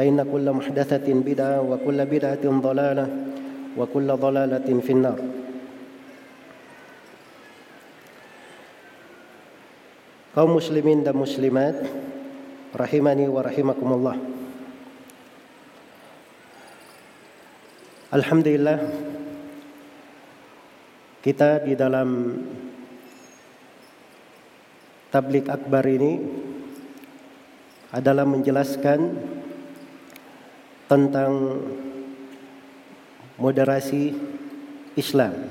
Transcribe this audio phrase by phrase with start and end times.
[0.00, 3.06] فإن كل محدثة بدعة وكل بدعة ضلالة
[3.76, 5.20] وكل ضلالة في النار
[10.36, 11.80] kaum muslimin dan muslimat
[12.76, 14.20] rahimani wa rahimakumullah
[18.12, 18.76] Alhamdulillah
[21.24, 22.36] kita di dalam
[25.08, 26.20] tablik akbar ini
[27.96, 29.16] adalah menjelaskan
[30.91, 31.55] tentang
[33.39, 34.11] moderasi
[34.99, 35.47] Islam.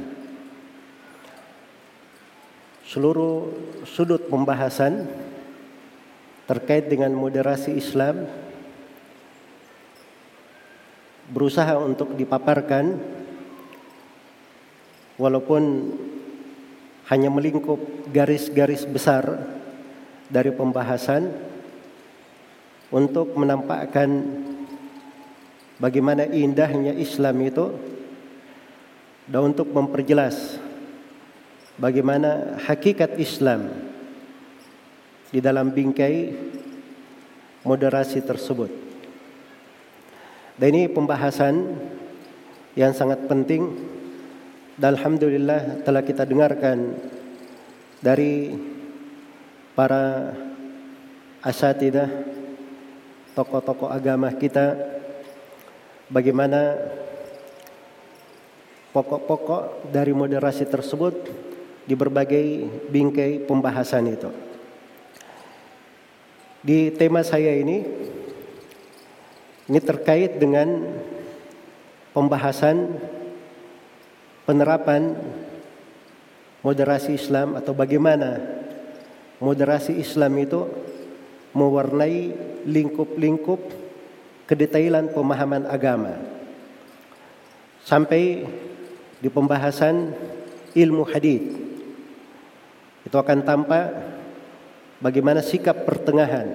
[2.85, 3.49] Seluruh
[3.89, 5.09] sudut pembahasan
[6.45, 8.29] terkait dengan moderasi Islam
[11.33, 13.01] berusaha untuk dipaparkan
[15.17, 15.63] walaupun
[17.09, 17.81] hanya melingkup
[18.13, 19.25] garis-garis besar
[20.29, 21.33] dari pembahasan
[22.93, 24.11] untuk menampakkan
[25.81, 27.67] bagaimana indahnya Islam itu?
[29.31, 30.59] Dan untuk memperjelas
[31.79, 33.73] bagaimana hakikat Islam
[35.31, 36.35] di dalam bingkai
[37.63, 38.71] moderasi tersebut.
[40.59, 41.79] Dan ini pembahasan
[42.77, 43.89] yang sangat penting.
[44.81, 46.97] Dan alhamdulillah telah kita dengarkan
[48.01, 48.57] dari
[49.77, 50.33] para
[51.45, 52.09] asatidah
[53.37, 55.00] tokoh-tokoh agama kita
[56.11, 56.77] bagaimana
[58.91, 61.15] pokok-pokok dari moderasi tersebut
[61.87, 64.31] di berbagai bingkai pembahasan itu.
[66.61, 67.81] Di tema saya ini
[69.71, 70.83] ini terkait dengan
[72.11, 73.01] pembahasan
[74.45, 75.15] penerapan
[76.61, 78.43] moderasi Islam atau bagaimana
[79.41, 80.69] moderasi Islam itu
[81.57, 82.35] mewarnai
[82.69, 83.80] lingkup-lingkup
[84.51, 86.19] kedetailan pemahaman agama
[87.87, 88.51] sampai
[89.23, 90.11] di pembahasan
[90.75, 91.55] ilmu hadis
[93.07, 93.95] itu akan tampak
[94.99, 96.51] bagaimana sikap pertengahan,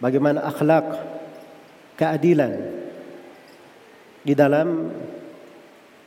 [0.00, 0.84] bagaimana akhlak,
[1.94, 2.72] keadilan
[4.24, 4.90] di dalam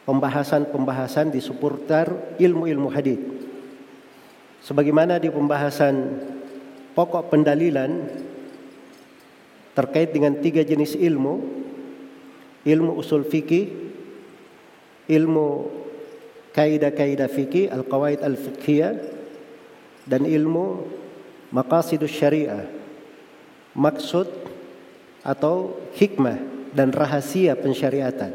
[0.03, 3.21] pembahasan-pembahasan di seputar ilmu-ilmu hadis.
[4.65, 5.95] Sebagaimana di pembahasan
[6.91, 7.91] pokok pendalilan
[9.77, 11.37] terkait dengan tiga jenis ilmu,
[12.65, 13.69] ilmu usul fikih,
[15.05, 15.69] ilmu
[16.57, 18.97] kaidah-kaidah fikih, al-qawaid al-fiqhiyah
[20.09, 20.81] dan ilmu
[21.53, 22.65] maqasidus syariah.
[23.77, 24.25] Maksud
[25.21, 26.41] atau hikmah
[26.73, 28.33] dan rahasia pensyariatan.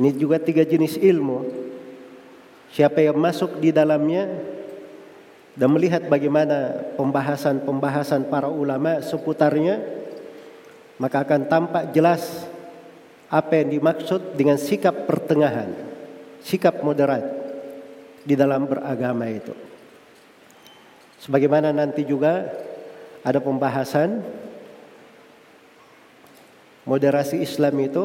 [0.00, 1.68] Ini juga tiga jenis ilmu.
[2.72, 4.24] Siapa yang masuk di dalamnya
[5.58, 9.97] dan melihat bagaimana pembahasan-pembahasan para ulama seputarnya,
[10.98, 12.46] maka akan tampak jelas
[13.30, 15.88] apa yang dimaksud dengan sikap pertengahan
[16.42, 17.24] sikap moderat
[18.22, 19.54] di dalam beragama itu.
[21.18, 22.46] Sebagaimana nanti juga
[23.26, 24.22] ada pembahasan
[26.86, 28.04] moderasi Islam itu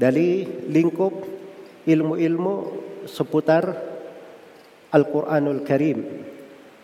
[0.00, 1.12] dari lingkup
[1.84, 2.54] ilmu-ilmu
[3.04, 3.76] seputar
[4.90, 5.98] Al-Quranul Karim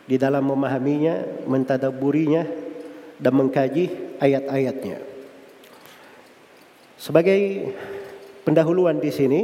[0.07, 2.47] di dalam memahaminya, mentadaburinya
[3.17, 5.01] dan mengkaji ayat-ayatnya.
[6.97, 7.73] Sebagai
[8.45, 9.41] pendahuluan di sini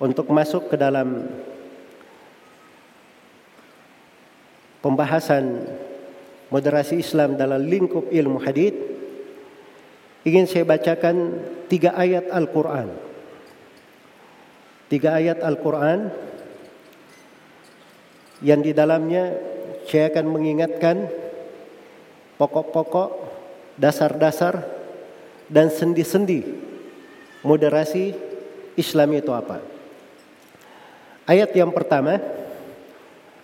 [0.00, 1.28] untuk masuk ke dalam
[4.84, 5.66] pembahasan
[6.52, 8.76] moderasi Islam dalam lingkup ilmu hadith
[10.22, 12.88] ingin saya bacakan tiga ayat Al-Quran.
[14.86, 16.14] Tiga ayat Al-Quran
[18.44, 19.34] yang di dalamnya
[19.90, 21.25] saya akan mengingatkan
[22.36, 23.10] pokok-pokok,
[23.76, 24.64] dasar-dasar,
[25.46, 26.42] dan sendi-sendi
[27.46, 28.14] moderasi
[28.74, 29.62] Islam itu apa.
[31.26, 32.18] Ayat yang pertama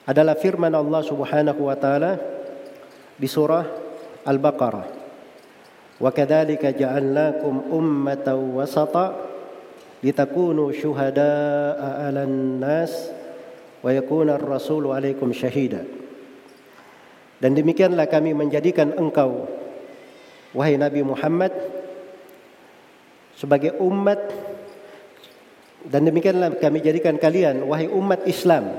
[0.03, 2.19] adalah firman Allah Subhanahu wa taala
[3.15, 3.67] di surah
[4.27, 4.87] Al-Baqarah.
[6.03, 9.15] Wa kadzalika ja'alnakum ummatan wasata
[10.03, 13.15] litakunu syuhada'a 'alan nas
[13.83, 16.02] wa yakuna ar-rasulu 'alaikum syahida.
[17.43, 19.51] Dan demikianlah kami menjadikan engkau
[20.55, 21.51] wahai Nabi Muhammad
[23.35, 24.23] sebagai umat
[25.83, 28.71] dan demikianlah kami jadikan kalian wahai umat Islam.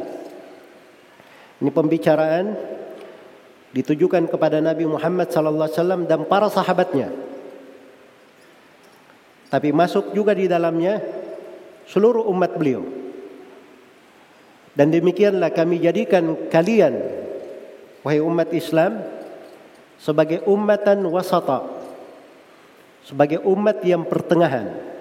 [1.60, 2.56] Ini pembicaraan
[3.76, 7.12] ditujukan kepada Nabi Muhammad wasallam dan para sahabatnya.
[9.52, 11.04] Tapi masuk juga di dalamnya
[11.84, 12.88] seluruh umat beliau.
[14.72, 17.23] Dan demikianlah kami jadikan kalian
[18.04, 19.02] wahai umat Islam
[19.98, 21.82] sebagai ummatan wasata.
[23.04, 24.94] Sebagai umat yang pertengahan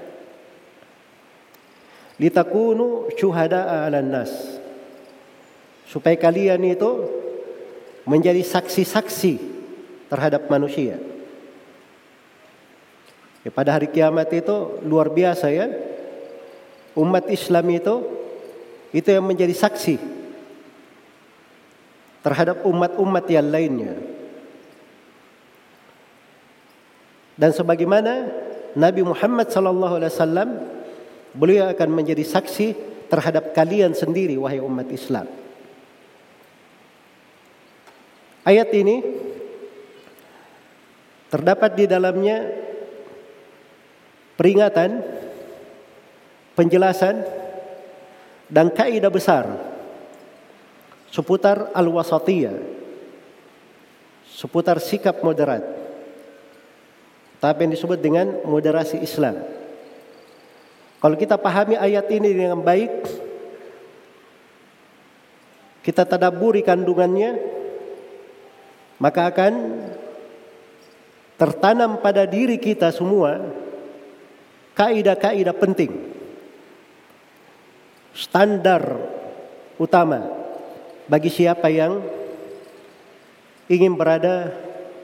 [2.22, 4.30] litakunu syuhada'a 'alan nas
[5.86, 6.90] supaya kalian itu
[8.06, 9.38] menjadi saksi-saksi
[10.10, 10.98] terhadap manusia
[13.42, 15.70] ya, pada hari kiamat itu luar biasa ya
[16.98, 17.94] umat Islam itu
[18.92, 19.96] itu yang menjadi saksi
[22.22, 23.98] terhadap umat-umat yang lainnya
[27.34, 28.30] dan sebagaimana
[28.72, 30.50] Nabi Muhammad sallallahu alaihi wasallam
[31.32, 32.76] Beliau akan menjadi saksi
[33.08, 35.24] terhadap kalian sendiri wahai umat Islam.
[38.44, 39.00] Ayat ini
[41.32, 42.52] terdapat di dalamnya
[44.36, 45.00] peringatan,
[46.52, 47.24] penjelasan
[48.52, 49.71] dan kaidah besar
[51.12, 52.56] seputar al-wasatiyah,
[54.24, 55.60] seputar sikap moderat.
[57.36, 59.44] Tapi yang disebut dengan moderasi Islam.
[61.02, 62.92] Kalau kita pahami ayat ini dengan baik,
[65.82, 67.36] kita tadaburi kandungannya,
[69.02, 69.52] maka akan
[71.36, 73.42] tertanam pada diri kita semua
[74.78, 75.92] kaidah-kaidah penting.
[78.14, 79.02] Standar
[79.82, 80.41] utama
[81.12, 82.00] bagi siapa yang
[83.68, 84.48] ingin berada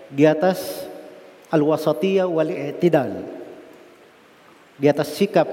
[0.08, 0.88] di atas
[1.52, 3.28] al-wasatiyah wal i'tidal.
[4.80, 5.44] Di atas sikap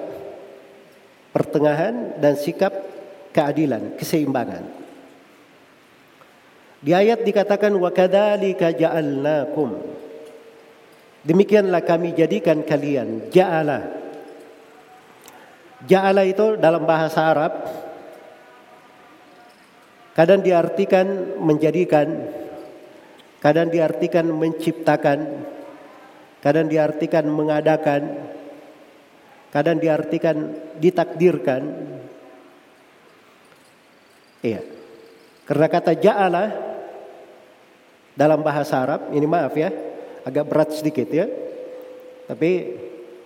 [1.36, 2.72] pertengahan dan sikap
[3.36, 4.64] keadilan, keseimbangan.
[6.80, 9.76] Di ayat dikatakan wa kadzalika ja'alnakum.
[11.26, 13.92] Demikianlah kami jadikan kalian ja'ala.
[15.84, 17.52] Ja'ala itu dalam bahasa Arab
[20.16, 22.08] kadang diartikan menjadikan,
[23.44, 25.44] kadang diartikan menciptakan,
[26.40, 28.32] kadang diartikan mengadakan,
[29.52, 31.64] kadang diartikan ditakdirkan.
[34.40, 34.62] Iya.
[35.46, 36.46] Karena kata ja'ala
[38.16, 39.70] dalam bahasa Arab, ini maaf ya,
[40.24, 41.28] agak berat sedikit ya.
[42.26, 42.52] Tapi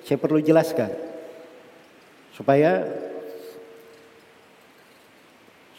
[0.04, 0.92] saya perlu jelaskan
[2.36, 2.84] supaya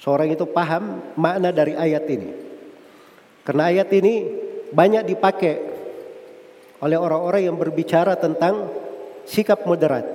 [0.00, 2.30] seorang itu paham makna dari ayat ini.
[3.45, 4.14] Karena ayat ini
[4.73, 5.54] banyak dipakai
[6.80, 8.73] oleh orang-orang yang berbicara tentang
[9.28, 10.09] sikap moderat.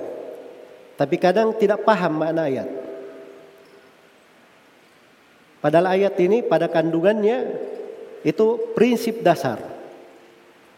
[0.98, 2.68] Tapi kadang tidak paham makna ayat.
[5.62, 7.38] Padahal ayat ini pada kandungannya
[8.26, 9.62] itu prinsip dasar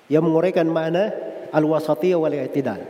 [0.09, 1.13] yang menguraikan makna
[1.53, 2.81] al-wasatiyah wal i'tidal.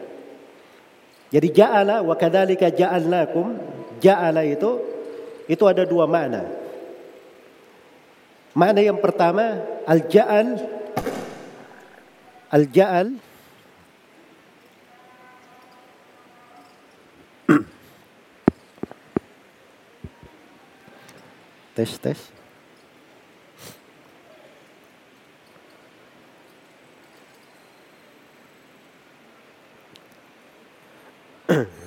[1.28, 3.60] Jadi ja'ala wa kadzalika ja'alnakum,
[4.00, 4.97] ja'ala itu
[5.48, 6.44] itu ada dua makna.
[8.52, 10.60] Makna yang pertama al-ja'al.
[12.52, 13.16] Al-ja'al.
[21.76, 22.20] Tes tes.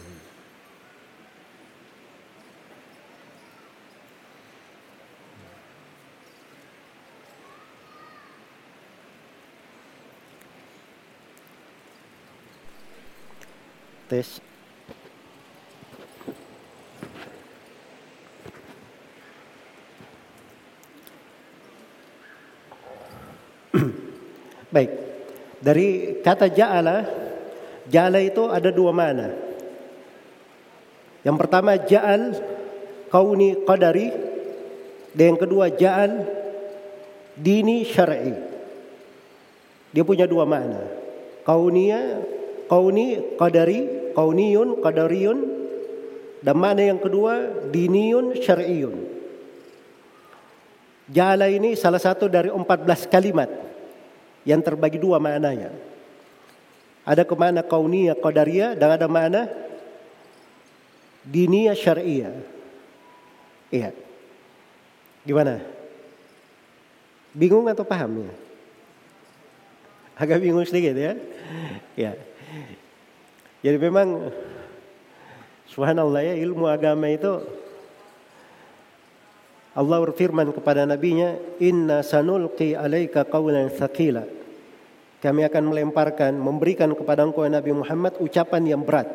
[24.75, 24.91] Baik.
[25.61, 27.07] Dari kata ja'ala,
[27.87, 29.31] ja'ala itu ada dua mana.
[31.21, 32.33] Yang pertama ja'al
[33.13, 34.09] kauni qadari
[35.13, 36.25] dan yang kedua ja'al
[37.37, 38.33] dini syar'i.
[39.93, 40.81] Dia punya dua makna.
[41.45, 42.25] Kaunia,
[42.65, 45.39] kauni qadari, kauniyun qadariyun
[46.41, 48.97] dan mana yang kedua diniyun syar'iyun.
[51.11, 53.51] Ja'ala ini salah satu dari 14 kalimat
[54.47, 55.75] yang terbagi dua maknanya.
[57.03, 59.49] Ada ke mana kauniyah qadariyah dan ada mana
[61.25, 62.33] diniyah syariah.
[63.69, 63.93] Iya.
[65.25, 65.61] Gimana?
[67.31, 68.33] Bingung atau paham ya?
[70.17, 71.13] Agak bingung sedikit ya.
[71.95, 72.13] Ya.
[73.61, 74.33] Jadi memang
[75.69, 77.41] subhanallah ya ilmu agama itu
[79.71, 84.27] Allah berfirman kepada nabinya, "Inna sanulqi alaika qawlan thaqila."
[85.21, 89.07] Kami akan melemparkan, memberikan kepada engkau Nabi Muhammad ucapan yang berat.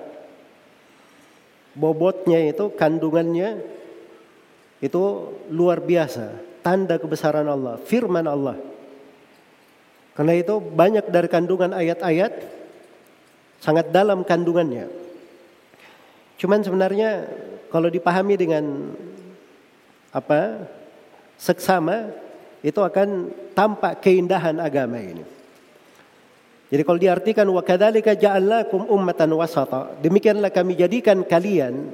[1.76, 3.60] Bobotnya itu, kandungannya
[4.80, 5.02] itu
[5.52, 6.32] luar biasa,
[6.64, 8.56] tanda kebesaran Allah, firman Allah.
[10.16, 12.32] Karena itu banyak dari kandungan ayat-ayat
[13.66, 14.86] sangat dalam kandungannya.
[16.38, 17.26] Cuman sebenarnya
[17.66, 18.94] kalau dipahami dengan
[20.14, 20.70] apa
[21.34, 22.14] seksama
[22.62, 25.26] itu akan tampak keindahan agama ini.
[26.70, 31.90] Jadi kalau diartikan wa kadzalika ja'alnakum ummatan wasata, demikianlah kami jadikan kalian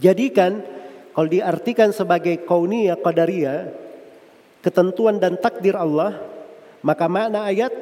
[0.00, 0.64] jadikan
[1.12, 3.68] kalau diartikan sebagai kauniyah qadariyah
[4.64, 6.16] ketentuan dan takdir Allah,
[6.80, 7.72] maka makna ayat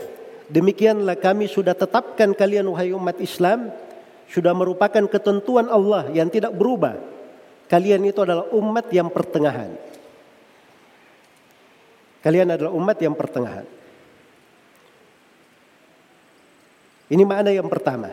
[0.50, 3.70] demikianlah kami sudah tetapkan kalian wahai umat Islam
[4.30, 7.10] sudah merupakan ketentuan Allah yang tidak berubah
[7.70, 9.70] Kalian itu adalah umat yang pertengahan.
[12.18, 13.62] Kalian adalah umat yang pertengahan.
[17.06, 18.10] Ini makna yang pertama.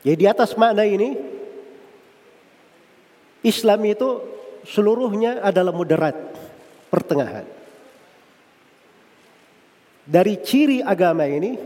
[0.00, 1.12] Jadi di atas makna ini
[3.44, 4.08] Islam itu
[4.64, 6.16] seluruhnya adalah moderat,
[6.88, 7.44] pertengahan.
[10.04, 11.56] Dari ciri agama ini,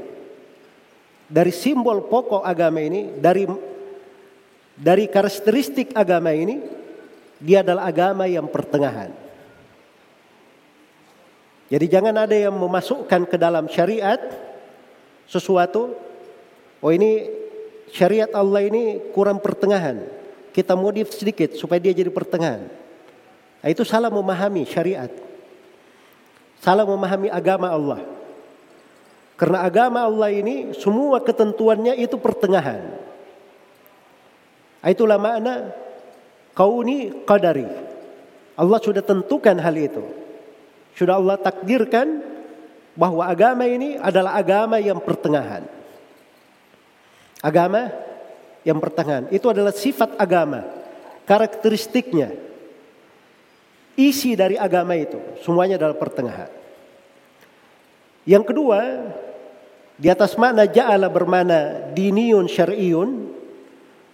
[1.30, 3.46] dari simbol pokok agama ini, dari
[4.74, 6.58] dari karakteristik agama ini,
[7.38, 9.14] dia adalah agama yang pertengahan.
[11.70, 14.20] Jadi jangan ada yang memasukkan ke dalam syariat
[15.24, 15.96] sesuatu,
[16.84, 17.26] oh ini
[17.90, 20.04] syariat Allah ini kurang pertengahan.
[20.54, 22.70] Kita modif sedikit supaya dia jadi pertengahan.
[23.58, 25.10] Nah, itu salah memahami syariat.
[26.62, 28.13] Salah memahami agama Allah.
[29.34, 32.86] Karena agama Allah ini semua ketentuannya itu pertengahan.
[34.84, 35.74] Itulah makna
[36.54, 37.66] kauni qadari.
[38.54, 40.04] Allah sudah tentukan hal itu.
[40.94, 42.22] Sudah Allah takdirkan
[42.94, 45.66] bahwa agama ini adalah agama yang pertengahan.
[47.42, 47.90] Agama
[48.62, 49.26] yang pertengahan.
[49.34, 50.62] Itu adalah sifat agama.
[51.26, 52.30] Karakteristiknya.
[53.98, 55.18] Isi dari agama itu.
[55.42, 56.50] Semuanya adalah pertengahan.
[58.24, 58.78] Yang kedua,
[59.94, 63.30] di atas makna ja'ala bermana diniyun syar'iyun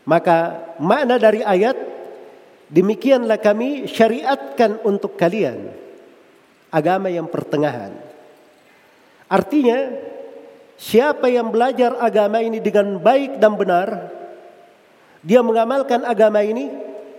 [0.04, 1.76] maka makna dari ayat
[2.68, 5.70] demikianlah kami syariatkan untuk kalian
[6.70, 7.92] agama yang pertengahan.
[9.30, 9.94] Artinya
[10.74, 13.88] siapa yang belajar agama ini dengan baik dan benar
[15.20, 16.72] dia mengamalkan agama ini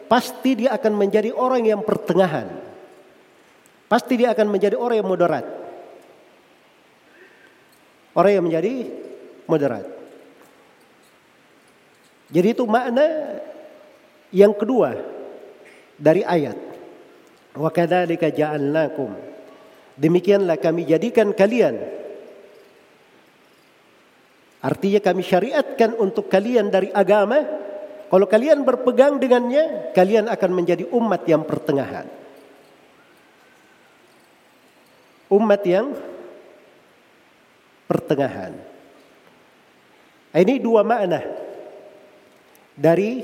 [0.10, 2.50] pasti dia akan menjadi orang yang pertengahan.
[3.86, 5.61] Pasti dia akan menjadi orang yang moderat.
[8.12, 8.92] Orang yang menjadi
[9.48, 9.88] moderat.
[12.32, 13.40] Jadi itu makna
[14.32, 14.96] yang kedua
[16.00, 16.56] dari ayat.
[17.56, 19.12] Wa kadzalika ja'alnakum.
[20.00, 21.76] Demikianlah kami jadikan kalian.
[24.62, 27.44] Artinya kami syariatkan untuk kalian dari agama.
[28.12, 32.08] Kalau kalian berpegang dengannya, kalian akan menjadi umat yang pertengahan.
[35.32, 35.96] Umat yang
[37.92, 38.56] pertengahan.
[40.32, 41.20] Ini dua makna
[42.72, 43.20] dari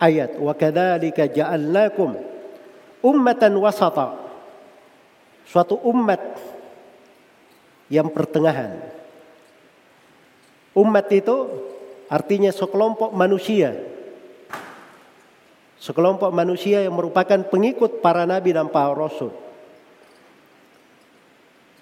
[0.00, 2.16] ayat wa kadzalika ja'alnakum
[3.04, 4.16] ummatan wasata.
[5.44, 6.16] Suatu umat
[7.92, 8.80] yang pertengahan.
[10.72, 11.36] Umat itu
[12.08, 13.76] artinya sekelompok manusia.
[15.76, 19.34] Sekelompok manusia yang merupakan pengikut para nabi dan para rasul.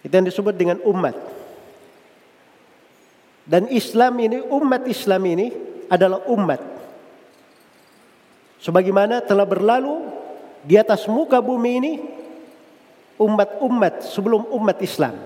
[0.02, 1.37] Itu yang disebut dengan umat
[3.48, 5.48] dan Islam ini umat Islam ini
[5.88, 6.60] adalah umat.
[8.60, 10.04] Sebagaimana telah berlalu
[10.60, 11.92] di atas muka bumi ini
[13.16, 15.16] umat-umat sebelum umat Islam.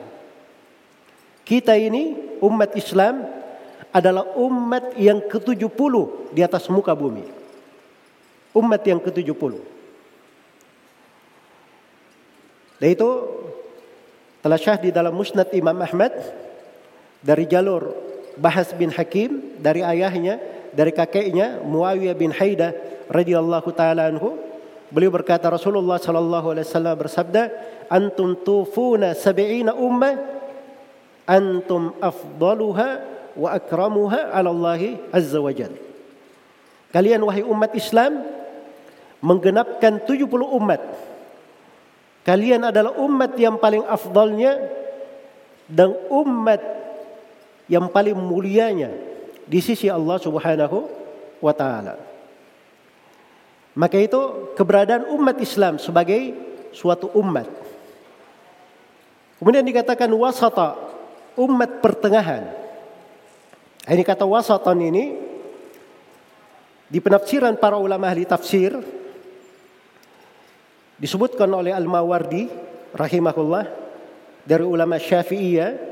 [1.43, 3.27] Kita ini umat Islam
[3.91, 5.95] adalah umat yang ke-70
[6.31, 7.27] di atas muka bumi.
[8.55, 9.59] Umat yang ke-70.
[12.79, 13.11] Dan itu
[14.39, 16.15] telah syah di dalam musnad Imam Ahmad
[17.23, 20.41] dari jalur Bahas bin Hakim dari ayahnya
[20.73, 22.73] dari kakeknya Muawiyah bin Haidah
[23.13, 24.41] radhiyallahu taala anhu.
[24.93, 27.43] Beliau berkata Rasulullah sallallahu alaihi wasallam bersabda
[27.89, 30.17] antum tufuna sab'ina ummah
[31.25, 32.89] antum afdaluha
[33.33, 35.81] wa akramuha 'ala Allah azza wa jalla
[36.93, 38.21] kalian wahai umat Islam
[39.25, 40.29] menggenapkan 70
[40.61, 40.83] umat.
[42.23, 44.59] Kalian adalah umat yang paling afdalnya
[45.67, 46.61] dan umat
[47.73, 48.93] yang paling mulianya
[49.49, 50.85] di sisi Allah Subhanahu
[51.41, 51.97] wa taala.
[53.73, 56.37] Maka itu keberadaan umat Islam sebagai
[56.77, 57.49] suatu umat.
[59.41, 60.77] Kemudian dikatakan wasata,
[61.41, 62.53] umat pertengahan.
[63.89, 65.05] Ini kata wasatan ini
[66.93, 68.77] di penafsiran para ulama ahli tafsir
[71.01, 72.47] disebutkan oleh Al-Mawardi
[72.95, 73.65] rahimahullah
[74.47, 75.92] dari ulama Syafi'iyah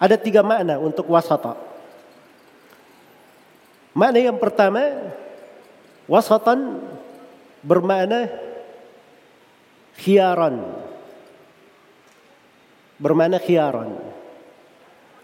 [0.00, 1.60] ada tiga makna untuk wasata.
[3.92, 4.80] Makna yang pertama,
[6.08, 6.80] wasatan
[7.60, 8.32] bermakna
[10.00, 10.56] khiaran.
[12.96, 13.92] Bermakna khiaran.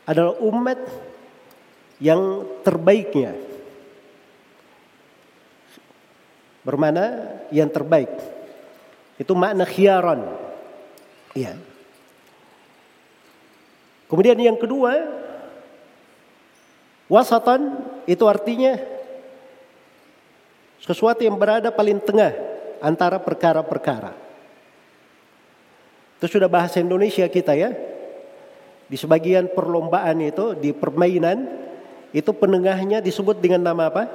[0.05, 0.79] Adalah umat
[1.97, 3.33] yang terbaiknya.
[6.61, 8.13] Bermakna yang terbaik.
[9.17, 10.21] Itu makna khiaran.
[11.33, 11.76] Iya.
[14.07, 14.95] Kemudian yang kedua,
[17.11, 18.79] wasatan itu artinya
[20.79, 22.31] sesuatu yang berada paling tengah
[22.79, 24.15] antara perkara-perkara.
[26.17, 27.75] Itu sudah bahasa Indonesia kita ya.
[28.87, 31.51] Di sebagian perlombaan itu, di permainan,
[32.15, 34.07] itu penengahnya disebut dengan nama apa?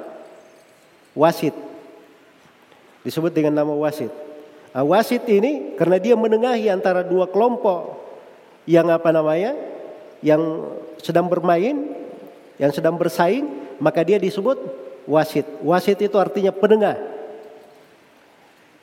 [1.12, 1.52] Wasit.
[3.04, 4.08] Disebut dengan nama wasit.
[4.72, 8.00] Nah, wasit ini karena dia menengahi antara dua kelompok
[8.64, 9.52] yang apa namanya?
[10.22, 11.92] Yang sedang bermain,
[12.56, 13.44] yang sedang bersaing,
[13.82, 14.56] maka dia disebut
[15.04, 15.44] wasit.
[15.60, 16.96] Wasit itu artinya penengah.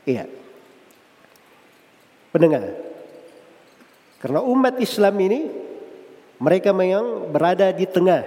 [0.03, 0.27] Iya.
[2.35, 2.75] Penengah.
[4.19, 5.47] Karena umat Islam ini
[6.43, 8.21] mereka memang berada di tengah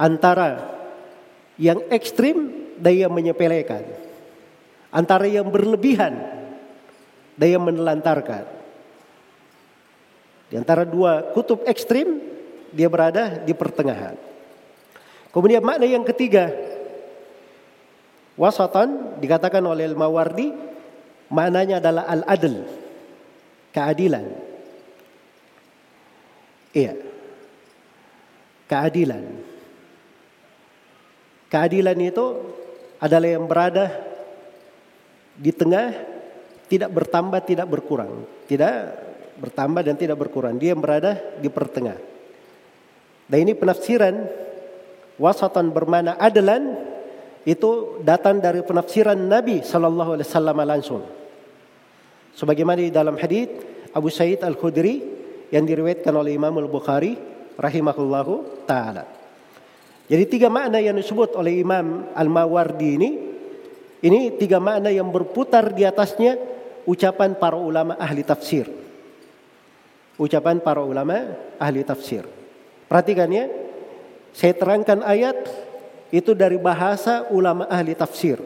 [0.00, 0.80] antara
[1.60, 3.84] yang ekstrim dan yang menyepelekan.
[4.88, 6.16] Antara yang berlebihan
[7.36, 8.57] dan yang menelantarkan.
[10.48, 12.20] Di antara dua kutub ekstrim,
[12.72, 14.16] dia berada di pertengahan.
[15.28, 16.48] Kemudian makna yang ketiga,
[18.36, 20.48] wasatan dikatakan oleh Al-Mawardi,
[21.28, 22.64] maknanya adalah al-adl,
[23.76, 24.26] keadilan.
[26.72, 26.96] Iya.
[28.68, 29.24] Keadilan.
[31.48, 32.26] Keadilan itu
[33.00, 33.88] adalah yang berada
[35.32, 35.96] di tengah,
[36.68, 38.28] tidak bertambah, tidak berkurang.
[38.44, 39.07] Tidak
[39.38, 40.58] bertambah dan tidak berkurang.
[40.58, 41.96] Dia berada di pertengah.
[43.28, 44.14] Dan ini penafsiran
[45.20, 46.74] wasatan bermana adalan
[47.46, 51.02] itu datang dari penafsiran Nabi Sallallahu Alaihi Wasallam langsung.
[52.34, 53.50] Sebagaimana di dalam hadis
[53.94, 55.00] Abu Sa'id Al Khudri
[55.52, 57.16] yang diriwayatkan oleh Imam Al Bukhari
[57.56, 59.04] rahimahullahu taala.
[60.08, 63.10] Jadi tiga makna yang disebut oleh Imam Al Mawardi ini
[63.98, 66.38] ini tiga makna yang berputar di atasnya
[66.88, 68.77] ucapan para ulama ahli tafsir
[70.18, 72.26] ucapan para ulama ahli tafsir.
[72.90, 73.46] Perhatikan ya,
[74.34, 75.38] saya terangkan ayat
[76.10, 78.42] itu dari bahasa ulama ahli tafsir.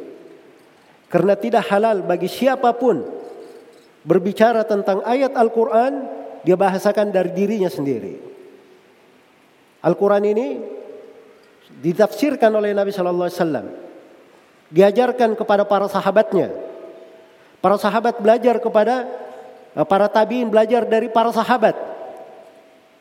[1.08, 3.04] Karena tidak halal bagi siapa pun
[4.04, 6.08] berbicara tentang ayat Al-Quran,
[6.42, 8.18] dia bahasakan dari dirinya sendiri.
[9.82, 10.46] Al-Quran ini
[11.82, 13.66] ditafsirkan oleh Nabi Shallallahu Alaihi Wasallam,
[14.70, 16.50] diajarkan kepada para sahabatnya.
[17.62, 19.06] Para sahabat belajar kepada
[19.72, 21.72] para tabiin belajar dari para sahabat.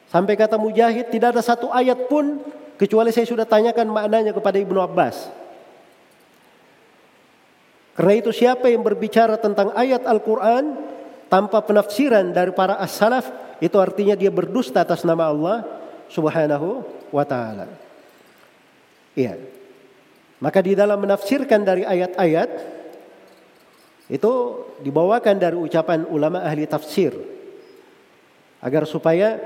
[0.07, 2.39] Sampai kata Mujahid tidak ada satu ayat pun
[2.75, 5.31] kecuali saya sudah tanyakan maknanya kepada Ibnu Abbas.
[7.95, 10.79] Karena itu siapa yang berbicara tentang ayat Al-Quran
[11.27, 13.27] tanpa penafsiran dari para as-salaf
[13.60, 15.63] itu artinya dia berdusta atas nama Allah
[16.07, 17.67] subhanahu wa ta'ala.
[19.15, 19.38] Iya.
[20.41, 22.81] Maka di dalam menafsirkan dari ayat-ayat
[24.12, 24.32] itu
[24.84, 27.15] dibawakan dari ucapan ulama ahli tafsir.
[28.60, 29.39] Agar supaya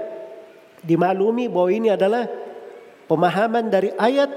[0.82, 2.26] dimaklumi bahwa ini adalah
[3.06, 4.34] pemahaman dari ayat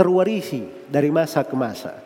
[0.00, 2.00] terwarisi dari masa ke masa.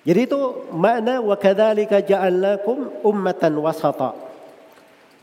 [0.00, 0.40] Jadi itu
[0.72, 4.16] makna wa kadzalika ja'alnakum ummatan wasata.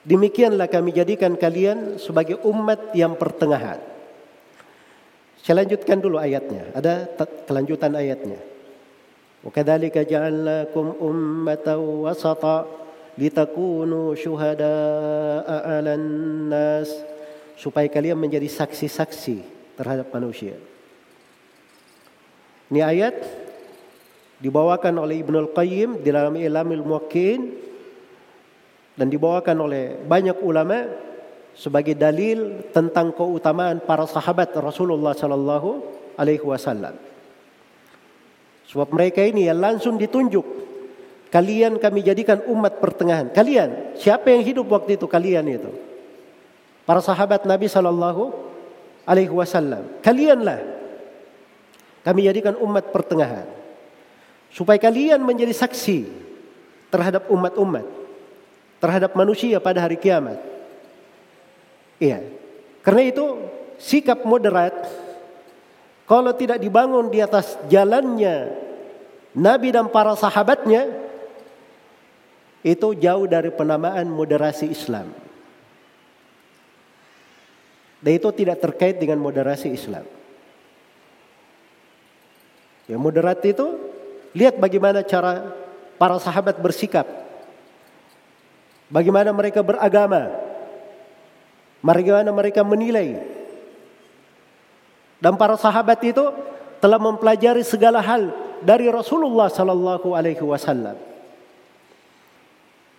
[0.06, 3.80] Demikianlah kami jadikan kalian sebagai umat yang pertengahan.
[5.42, 6.76] Saya lanjutkan dulu ayatnya.
[6.76, 7.10] Ada
[7.48, 8.53] kelanjutan ayatnya.
[9.44, 12.64] Kadzalika ja'alnakum ummatan wasata
[13.20, 16.08] litakunu syuhada'a 'alan
[16.48, 16.90] nas
[17.60, 19.44] supaya kalian menjadi saksi-saksi
[19.76, 20.56] terhadap manusia.
[22.72, 23.16] Ini ayat
[24.40, 27.54] dibawakan oleh Ibnul Qayyim di dalam Ilamil Muwakkin
[28.98, 30.90] dan dibawakan oleh banyak ulama
[31.54, 35.70] sebagai dalil tentang keutamaan para sahabat Rasulullah sallallahu
[36.18, 37.13] alaihi wasallam.
[38.70, 40.64] Sebab mereka ini yang langsung ditunjuk
[41.34, 43.34] kalian kami jadikan umat pertengahan.
[43.34, 45.72] Kalian, siapa yang hidup waktu itu kalian itu?
[46.86, 48.30] Para sahabat Nabi sallallahu
[49.10, 49.88] alaihi wasallam.
[50.06, 50.62] Kalianlah
[52.06, 53.50] kami jadikan umat pertengahan
[54.54, 56.06] supaya kalian menjadi saksi
[56.94, 57.88] terhadap umat-umat,
[58.78, 60.38] terhadap manusia pada hari kiamat.
[61.98, 62.22] Iya.
[62.86, 63.26] Karena itu
[63.82, 64.76] sikap moderat
[66.04, 68.52] kalau tidak dibangun di atas jalannya
[69.34, 70.90] Nabi dan para sahabatnya
[72.64, 75.12] itu jauh dari penamaan moderasi Islam.
[78.04, 80.04] Dan itu tidak terkait dengan moderasi Islam.
[82.84, 83.94] Ya moderat itu
[84.34, 85.54] Lihat bagaimana cara
[86.02, 87.06] para sahabat bersikap.
[88.90, 90.34] Bagaimana mereka beragama.
[91.86, 93.22] Bagaimana mereka menilai.
[95.24, 96.20] Dan para sahabat itu
[96.84, 98.28] telah mempelajari segala hal
[98.60, 101.00] dari Rasulullah sallallahu alaihi wasallam.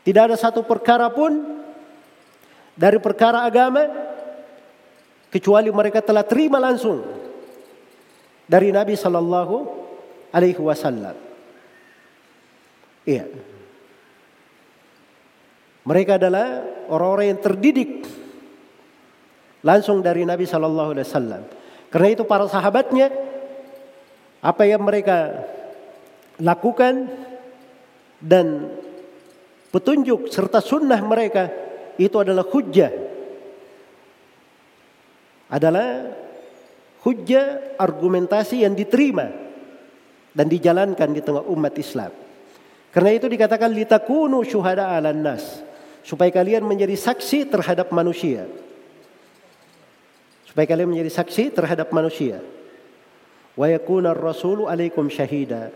[0.08, 1.60] Tidak ada satu perkara pun
[2.72, 3.84] dari perkara agama
[5.28, 7.04] kecuali mereka telah terima langsung
[8.48, 9.54] dari Nabi sallallahu
[10.32, 11.16] alaihi wasallam.
[13.04, 13.28] Iya.
[15.84, 18.08] Mereka adalah orang-orang yang terdidik
[19.60, 21.42] langsung dari Nabi Shallallahu Alaihi Wasallam.
[21.94, 23.06] Karena itu para sahabatnya
[24.42, 25.46] apa yang mereka
[26.42, 27.06] lakukan
[28.18, 28.66] dan
[29.70, 31.54] petunjuk serta sunnah mereka
[31.94, 32.90] itu adalah hujjah.
[35.46, 36.10] Adalah
[37.06, 39.30] hujjah argumentasi yang diterima
[40.34, 42.10] dan dijalankan di tengah umat Islam.
[42.90, 45.62] Karena itu dikatakan litakunu syuhada 'alan nas,
[46.02, 48.50] supaya kalian menjadi saksi terhadap manusia.
[50.54, 52.38] Supaya kalian menjadi saksi terhadap manusia.
[53.58, 55.74] Wa yakuna ar-rasulu alaikum syahida.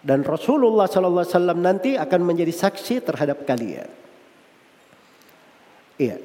[0.00, 3.90] Dan Rasulullah sallallahu alaihi wasallam nanti akan menjadi saksi terhadap kalian.
[5.98, 6.22] Iya.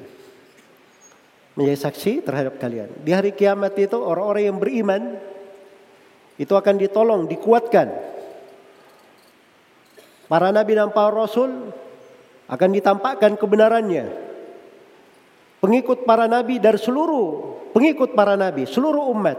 [1.58, 2.88] Menjadi saksi terhadap kalian.
[3.02, 5.02] Di hari kiamat itu orang-orang yang beriman
[6.38, 8.16] itu akan ditolong, dikuatkan
[10.26, 11.70] Para nabi dan para rasul
[12.50, 14.25] akan ditampakkan kebenarannya.
[15.66, 19.34] Pengikut para nabi dari seluruh pengikut para nabi, seluruh umat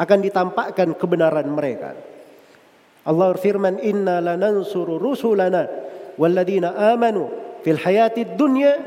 [0.00, 1.92] akan ditampakkan kebenaran mereka.
[3.04, 5.68] Allah berfirman, "Inna lanansuru rusulana
[6.16, 7.28] walladzina amanu
[7.60, 8.80] fil hayati dunya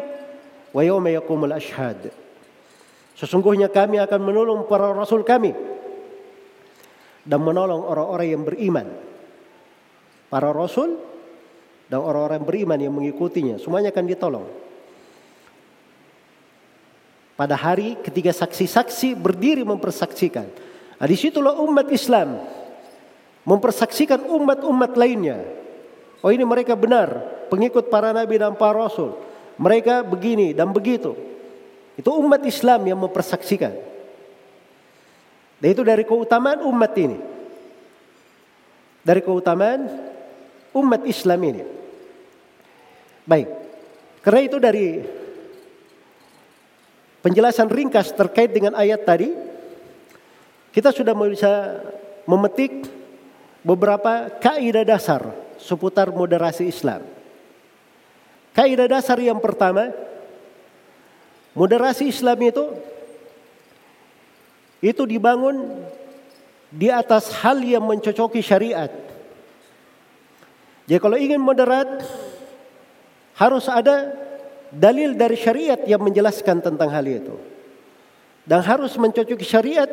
[0.73, 2.09] wa yawma yaqumul ashhad."
[3.13, 5.53] Sesungguhnya kami akan menolong para rasul kami
[7.21, 8.87] dan menolong orang-orang yang beriman.
[10.33, 10.97] Para rasul
[11.85, 14.70] dan orang-orang beriman yang mengikutinya semuanya akan ditolong.
[17.35, 20.45] Pada hari ketiga saksi-saksi berdiri mempersaksikan.
[21.01, 22.37] Nah, di situlah umat Islam
[23.45, 25.41] mempersaksikan umat-umat lainnya.
[26.21, 27.17] Oh ini mereka benar,
[27.49, 29.17] pengikut para nabi dan para rasul.
[29.57, 31.17] Mereka begini dan begitu.
[31.97, 33.73] Itu umat Islam yang mempersaksikan.
[35.61, 37.17] Dan itu dari keutamaan umat ini.
[39.01, 39.89] Dari keutamaan
[40.73, 41.61] umat Islam ini.
[43.25, 43.49] Baik.
[44.21, 44.85] Karena itu dari
[47.21, 49.33] penjelasan ringkas terkait dengan ayat tadi,
[50.73, 51.81] kita sudah bisa
[52.25, 52.89] memetik
[53.61, 55.21] beberapa kaidah dasar
[55.61, 57.05] seputar moderasi Islam.
[58.51, 59.93] Kaidah dasar yang pertama,
[61.55, 62.65] moderasi Islam itu
[64.81, 65.85] itu dibangun
[66.73, 68.89] di atas hal yang mencocoki syariat.
[70.89, 72.01] Jadi kalau ingin moderat,
[73.37, 74.11] harus ada
[74.71, 77.35] dalil dari syariat yang menjelaskan tentang hal itu.
[78.47, 79.87] Dan harus mencocoki syariat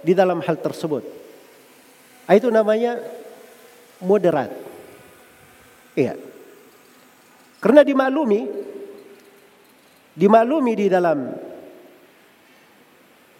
[0.00, 1.04] di dalam hal tersebut.
[2.24, 2.96] Ah, itu namanya
[4.00, 4.54] moderat.
[5.98, 6.16] Iya.
[7.60, 8.40] Karena dimaklumi
[10.16, 11.18] dimaklumi di dalam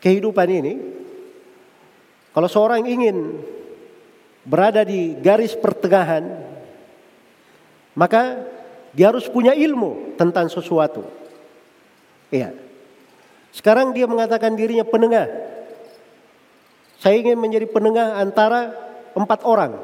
[0.03, 0.75] kehidupan ini
[2.31, 3.43] Kalau seorang ingin
[4.47, 6.23] berada di garis pertengahan,
[7.99, 8.39] maka
[8.91, 11.07] dia harus punya ilmu tentang sesuatu.
[12.31, 12.55] Iya.
[13.51, 15.27] Sekarang dia mengatakan dirinya penengah.
[16.99, 18.75] Saya ingin menjadi penengah antara
[19.15, 19.79] empat orang.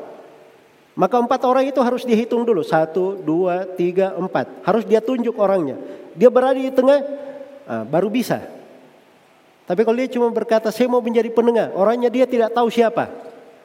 [0.97, 2.65] Maka empat orang itu harus dihitung dulu.
[2.65, 4.65] Satu, dua, tiga, empat.
[4.65, 5.77] Harus dia tunjuk orangnya.
[6.17, 6.99] Dia berada di tengah,
[7.69, 8.41] ah, baru bisa.
[9.67, 11.75] Tapi kalau dia cuma berkata, saya mau menjadi penengah.
[11.75, 13.11] Orangnya dia tidak tahu siapa.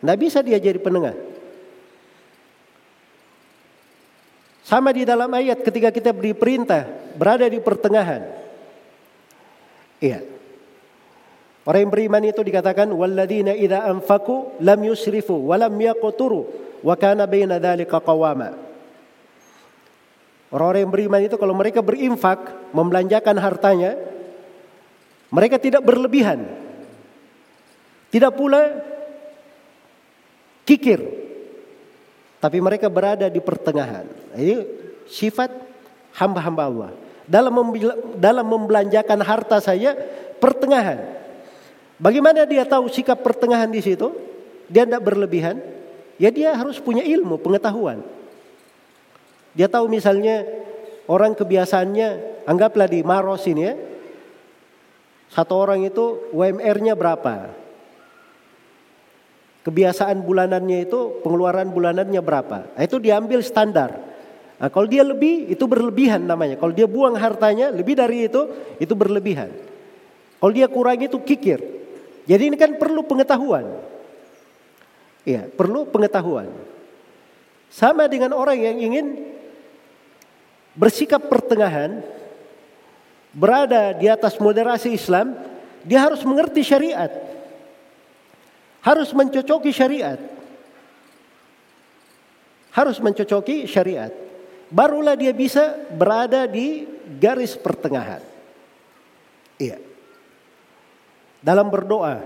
[0.02, 1.31] Tidak bisa dia jadi penengah.
[4.62, 6.86] Sama di dalam ayat ketika kita beri perintah
[7.18, 8.22] berada di pertengahan.
[10.02, 10.22] Iya.
[11.62, 16.42] Orang yang beriman itu dikatakan walladzina idza anfaqu lam yusrifu wa lam yaqturu
[16.82, 18.58] wa kana baina dzalika qawama.
[20.52, 23.96] Orang-orang yang beriman itu kalau mereka berinfak, membelanjakan hartanya,
[25.32, 26.44] mereka tidak berlebihan.
[28.12, 28.68] Tidak pula
[30.68, 31.00] kikir.
[32.42, 34.10] Tapi mereka berada di pertengahan.
[34.34, 34.66] Ini
[35.06, 35.54] sifat
[36.18, 36.92] hamba-hamba Allah.
[37.30, 37.54] Dalam
[38.18, 39.94] dalam membelanjakan harta saya
[40.42, 41.06] pertengahan.
[42.02, 44.10] Bagaimana dia tahu sikap pertengahan di situ?
[44.66, 45.62] Dia tidak berlebihan.
[46.18, 48.02] Ya dia harus punya ilmu, pengetahuan.
[49.54, 50.42] Dia tahu misalnya
[51.06, 53.74] orang kebiasaannya, anggaplah di Maros ini ya,
[55.30, 57.61] satu orang itu UMR-nya berapa?
[59.62, 62.74] Kebiasaan bulanannya itu pengeluaran bulanannya berapa?
[62.74, 63.94] Nah, itu diambil standar.
[64.58, 66.58] Nah, kalau dia lebih itu berlebihan namanya.
[66.58, 68.50] Kalau dia buang hartanya lebih dari itu
[68.82, 69.54] itu berlebihan.
[70.42, 71.62] Kalau dia kurang itu kikir.
[72.26, 73.70] Jadi ini kan perlu pengetahuan.
[75.22, 76.50] Iya, perlu pengetahuan.
[77.70, 79.06] Sama dengan orang yang ingin
[80.74, 82.02] bersikap pertengahan,
[83.32, 85.38] berada di atas moderasi Islam,
[85.86, 87.10] dia harus mengerti syariat.
[88.82, 90.18] Harus mencocoki syariat.
[92.74, 94.10] Harus mencocoki syariat.
[94.72, 96.88] Barulah dia bisa berada di
[97.20, 98.24] garis pertengahan.
[99.60, 99.78] Iya.
[101.44, 102.24] Dalam berdoa,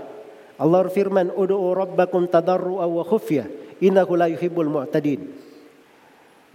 [0.56, 3.44] Allah firman, "Ud'u rabbakum tadarru'a wa khufya,
[3.82, 5.20] innahu la yuhibbul mu'tadin."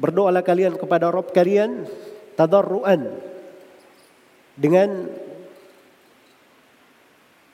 [0.02, 1.86] Berdoalah kalian kepada Rabb kalian
[2.34, 3.14] tadarruan
[4.58, 5.06] dengan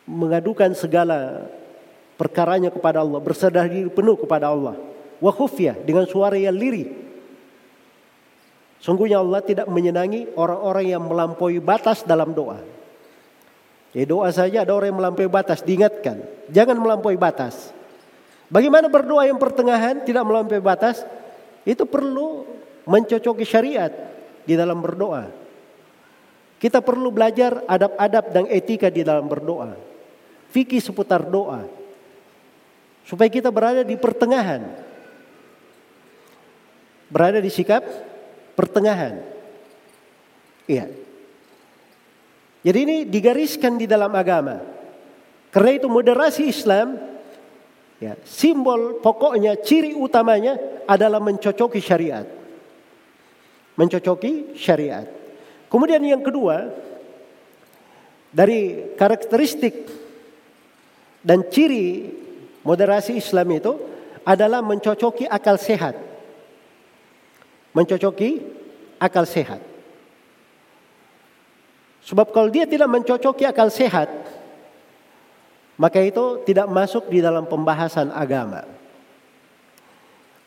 [0.08, 1.44] mengadukan segala
[2.18, 4.76] perkaranya kepada Allah, bersedar diri penuh kepada Allah.
[5.22, 6.90] Wa khufya dengan suara yang lirih.
[8.78, 12.62] Sungguhnya Allah tidak menyenangi orang-orang yang melampaui batas dalam doa.
[13.98, 16.22] Ya doa saja ada orang yang melampaui batas, diingatkan.
[16.54, 17.74] Jangan melampaui batas.
[18.48, 21.02] Bagaimana berdoa yang pertengahan tidak melampaui batas?
[21.66, 22.46] Itu perlu
[22.86, 23.92] mencocoki syariat
[24.46, 25.28] di dalam berdoa.
[26.58, 29.78] Kita perlu belajar adab-adab dan etika di dalam berdoa.
[30.50, 31.77] Fikih seputar doa.
[33.08, 34.68] Supaya kita berada di pertengahan.
[37.08, 37.88] Berada di sikap
[38.60, 39.24] pertengahan.
[40.68, 40.92] Iya.
[42.68, 44.60] Jadi ini digariskan di dalam agama.
[45.56, 47.00] Karena itu moderasi Islam
[48.04, 52.28] ya, simbol pokoknya ciri utamanya adalah mencocoki syariat.
[53.80, 55.08] Mencocoki syariat.
[55.72, 56.76] Kemudian yang kedua,
[58.36, 59.88] dari karakteristik
[61.24, 62.12] dan ciri
[62.68, 63.80] moderasi Islam itu
[64.28, 65.96] adalah mencocoki akal sehat.
[67.72, 68.44] Mencocoki
[69.00, 69.64] akal sehat.
[72.04, 74.12] Sebab kalau dia tidak mencocoki akal sehat,
[75.80, 78.68] maka itu tidak masuk di dalam pembahasan agama.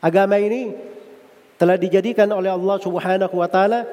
[0.00, 0.76] Agama ini
[1.56, 3.84] telah dijadikan oleh Allah Subhanahu wa taala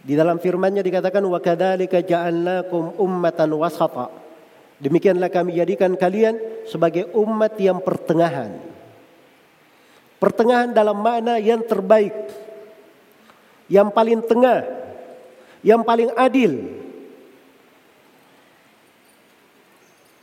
[0.00, 4.21] di dalam firman-Nya dikatakan wa kadzalika ja'alnakum ummatan wasata.
[4.82, 8.58] Demikianlah kami jadikan kalian sebagai umat yang pertengahan.
[10.18, 12.10] Pertengahan dalam makna yang terbaik.
[13.70, 14.66] Yang paling tengah.
[15.62, 16.52] Yang paling adil.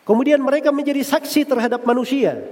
[0.03, 2.43] Kemudian mereka menjadi saksi terhadap manusia.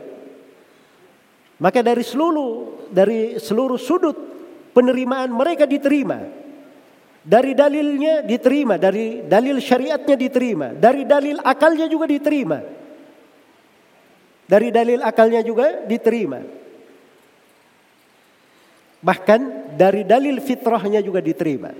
[1.59, 4.15] Maka dari seluruh dari seluruh sudut
[4.71, 6.46] penerimaan mereka diterima.
[7.27, 12.63] Dari dalilnya diterima, dari dalil syariatnya diterima, dari dalil akalnya juga diterima.
[14.47, 16.39] Dari dalil akalnya juga diterima.
[19.03, 21.75] Bahkan dari dalil fitrahnya juga diterima.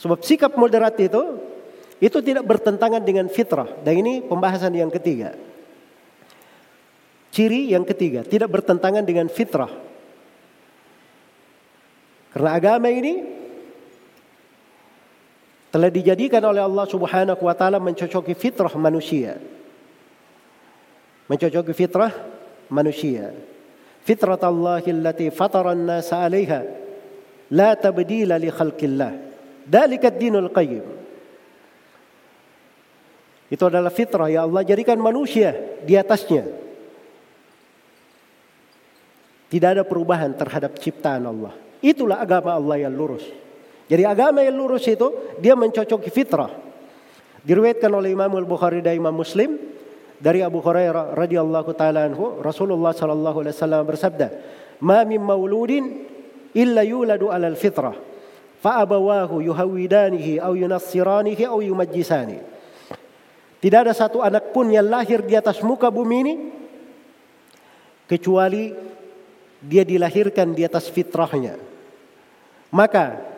[0.00, 1.36] Sebab sikap moderat itu
[2.00, 3.68] itu tidak bertentangan dengan fitrah.
[3.84, 5.36] Dan ini pembahasan yang ketiga.
[7.36, 9.68] Ciri yang ketiga, tidak bertentangan dengan fitrah.
[12.32, 13.35] Karena agama ini
[15.70, 19.38] telah dijadikan oleh Allah Subhanahu wa taala mencocoki fitrah manusia.
[21.26, 22.14] mencocoki fitrah
[22.70, 23.34] manusia.
[24.06, 26.62] Fitrat Allah allati fatara an-nas 'alaiha
[27.50, 29.12] la tabdila li khalqillah.
[29.66, 30.86] Dalika ad-dinul qayyim.
[33.50, 36.46] Itu adalah fitrah ya Allah jadikan manusia di atasnya.
[39.46, 41.54] Tidak ada perubahan terhadap ciptaan Allah.
[41.78, 43.22] Itulah agama Allah yang lurus.
[43.86, 46.50] Jadi agama yang lurus itu dia mencocoki fitrah.
[47.46, 49.54] Diriwayatkan oleh Imam Al-Bukhari dan Imam Muslim
[50.18, 54.26] dari Abu Hurairah radhiyallahu taala anhu Rasulullah sallallahu alaihi wasallam bersabda,
[54.82, 55.84] "Ma min mauludin
[56.50, 57.94] illa yuladu 'alal fitrah,
[58.58, 62.42] fa abawahu yuhawidanihi aw yunassiranihi aw yumajjisani."
[63.62, 66.34] Tidak ada satu anak pun yang lahir di atas muka bumi ini
[68.10, 68.74] kecuali
[69.62, 71.54] dia dilahirkan di atas fitrahnya.
[72.74, 73.35] Maka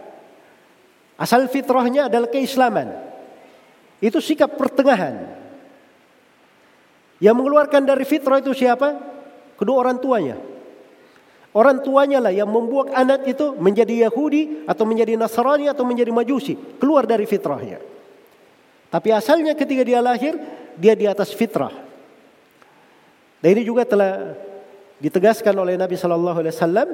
[1.19, 2.95] asal fitrahnya adalah keislaman.
[3.99, 5.37] Itu sikap pertengahan.
[7.19, 8.95] Yang mengeluarkan dari fitrah itu siapa?
[9.59, 10.39] Kedua orang tuanya.
[11.51, 16.55] Orang tuanya lah yang membuat anak itu menjadi Yahudi atau menjadi Nasrani atau menjadi Majusi.
[16.79, 17.83] Keluar dari fitrahnya.
[18.89, 20.39] Tapi asalnya ketika dia lahir,
[20.79, 21.75] dia di atas fitrah.
[23.43, 24.39] Dan ini juga telah
[25.03, 26.89] ditegaskan oleh Nabi Shallallahu Alaihi Wasallam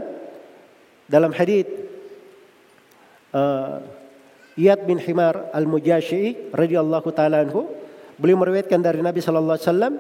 [1.08, 1.68] dalam hadis
[3.32, 3.80] uh,
[4.54, 7.66] Iyad bin Himar al-Mujashi'i radhiyallahu taala anhu
[8.18, 9.94] beliau meriwayatkan dari Nabi sallallahu alaihi wasallam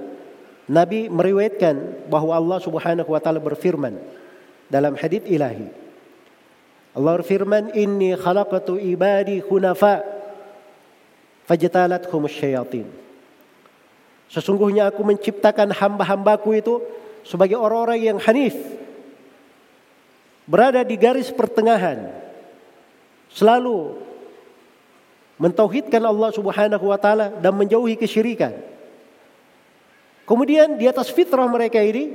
[0.70, 3.98] Nabi meriwayatkan bahwa Allah Subhanahu wa taala berfirman
[4.70, 5.68] dalam hadis ilahi.
[6.94, 10.06] Allah berfirman inni khalaqatu ibadi hunafa
[11.50, 12.86] fajtalathum syayatin
[14.30, 16.74] Sesungguhnya aku menciptakan hamba-hambaku itu
[17.26, 18.56] sebagai orang-orang yang hanif
[20.44, 22.12] berada di garis pertengahan
[23.32, 24.03] selalu
[25.38, 28.54] mentauhidkan Allah Subhanahu wa taala dan menjauhi kesyirikan.
[30.24, 32.10] Kemudian di atas fitrah mereka ini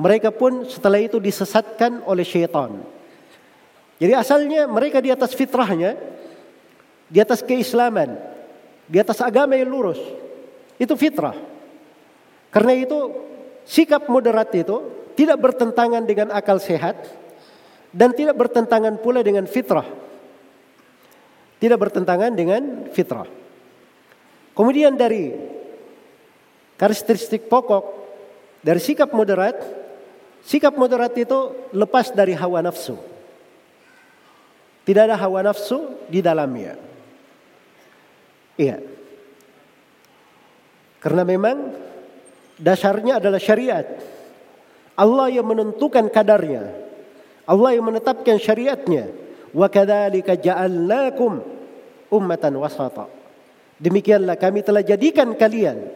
[0.00, 2.80] mereka pun setelah itu disesatkan oleh syaitan.
[4.00, 6.00] Jadi asalnya mereka di atas fitrahnya,
[7.04, 8.16] di atas keislaman,
[8.88, 10.00] di atas agama yang lurus.
[10.80, 11.36] Itu fitrah.
[12.48, 13.12] Karena itu
[13.68, 14.80] sikap moderat itu
[15.12, 16.96] tidak bertentangan dengan akal sehat
[17.92, 19.84] dan tidak bertentangan pula dengan fitrah.
[21.60, 23.28] Tidak bertentangan dengan fitrah.
[24.56, 25.30] Kemudian dari
[26.80, 28.00] karakteristik pokok
[28.60, 29.56] dari sikap moderat,
[30.44, 32.96] sikap moderat itu lepas dari hawa nafsu.
[34.84, 36.76] Tidak ada hawa nafsu di dalamnya.
[38.60, 38.80] Iya.
[41.00, 41.72] Karena memang
[42.60, 43.88] dasarnya adalah syariat.
[44.92, 46.68] Allah yang menentukan kadarnya.
[47.48, 49.08] Allah yang menetapkan syariatnya.
[49.50, 51.42] Wa kadzalika ja'alnakum
[52.10, 53.06] ummatan wasata.
[53.80, 55.88] Demikianlah kami telah jadikan kalian.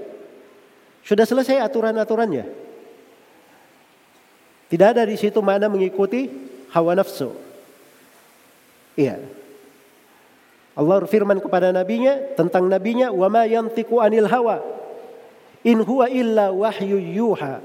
[1.04, 2.48] Sudah selesai aturan-aturannya.
[4.72, 6.32] Tidak ada di situ mana mengikuti
[6.72, 7.36] hawa nafsu.
[8.96, 9.20] Iya.
[10.74, 14.58] Allah berfirman kepada nabinya tentang nabinya wa ma yantiqu anil hawa
[15.62, 17.62] in huwa illa wahyu yuha.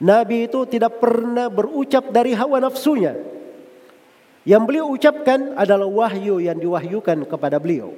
[0.00, 3.33] Nabi itu tidak pernah berucap dari hawa nafsunya.
[4.44, 7.96] Yang beliau ucapkan adalah wahyu yang diwahyukan kepada beliau.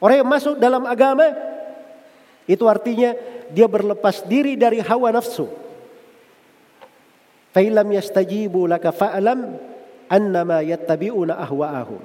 [0.00, 1.36] Orang yang masuk dalam agama
[2.48, 3.12] itu artinya
[3.52, 5.52] dia berlepas diri dari hawa nafsu.
[7.52, 9.60] Fa'ilam yastajibu laka fa'alam
[10.08, 12.00] annama yattabi'una ahwa'ahum.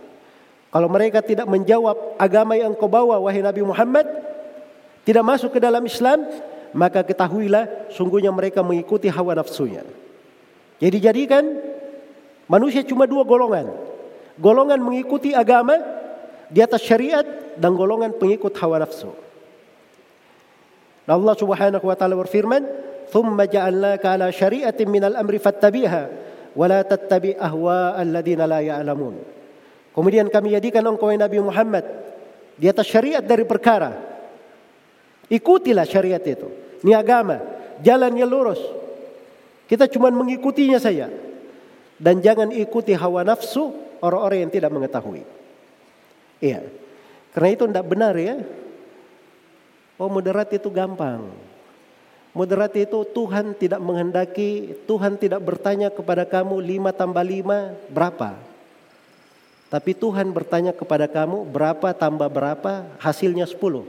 [0.74, 4.10] Kalau mereka tidak menjawab agama yang kau bawa wahai Nabi Muhammad,
[5.08, 6.28] tidak masuk ke dalam Islam,
[6.74, 9.86] maka ketahuilah sungguhnya mereka mengikuti hawa nafsunya.
[10.82, 11.44] Jadi jadikan
[12.54, 13.66] Manusia cuma dua golongan.
[14.38, 15.74] Golongan mengikuti agama
[16.54, 17.26] di atas syariat
[17.58, 19.10] dan golongan pengikut hawa nafsu.
[21.10, 22.62] Allah Subhanahu wa taala berfirman,
[23.10, 26.02] "Tsumma ja'alnaka 'ala syari'atin minal amri fattabi'ha
[26.54, 29.18] wa la tattabi' ahwa alladziina la ya'lamun."
[29.90, 31.90] Kemudian kami jadikan engkau Nabi Muhammad
[32.54, 33.98] di atas syariat dari perkara.
[35.26, 36.54] Ikutilah syariat itu.
[36.86, 37.42] Ini agama,
[37.82, 38.62] jalan yang lurus.
[39.66, 41.33] Kita cuma mengikutinya saja
[42.04, 43.72] dan jangan ikuti hawa nafsu
[44.04, 45.24] orang-orang yang tidak mengetahui.
[46.44, 46.68] Iya.
[47.32, 48.44] Karena itu tidak benar ya.
[49.96, 51.32] Oh moderat itu gampang.
[52.36, 58.36] Moderat itu Tuhan tidak menghendaki, Tuhan tidak bertanya kepada kamu lima tambah lima berapa.
[59.72, 63.88] Tapi Tuhan bertanya kepada kamu berapa tambah berapa hasilnya sepuluh.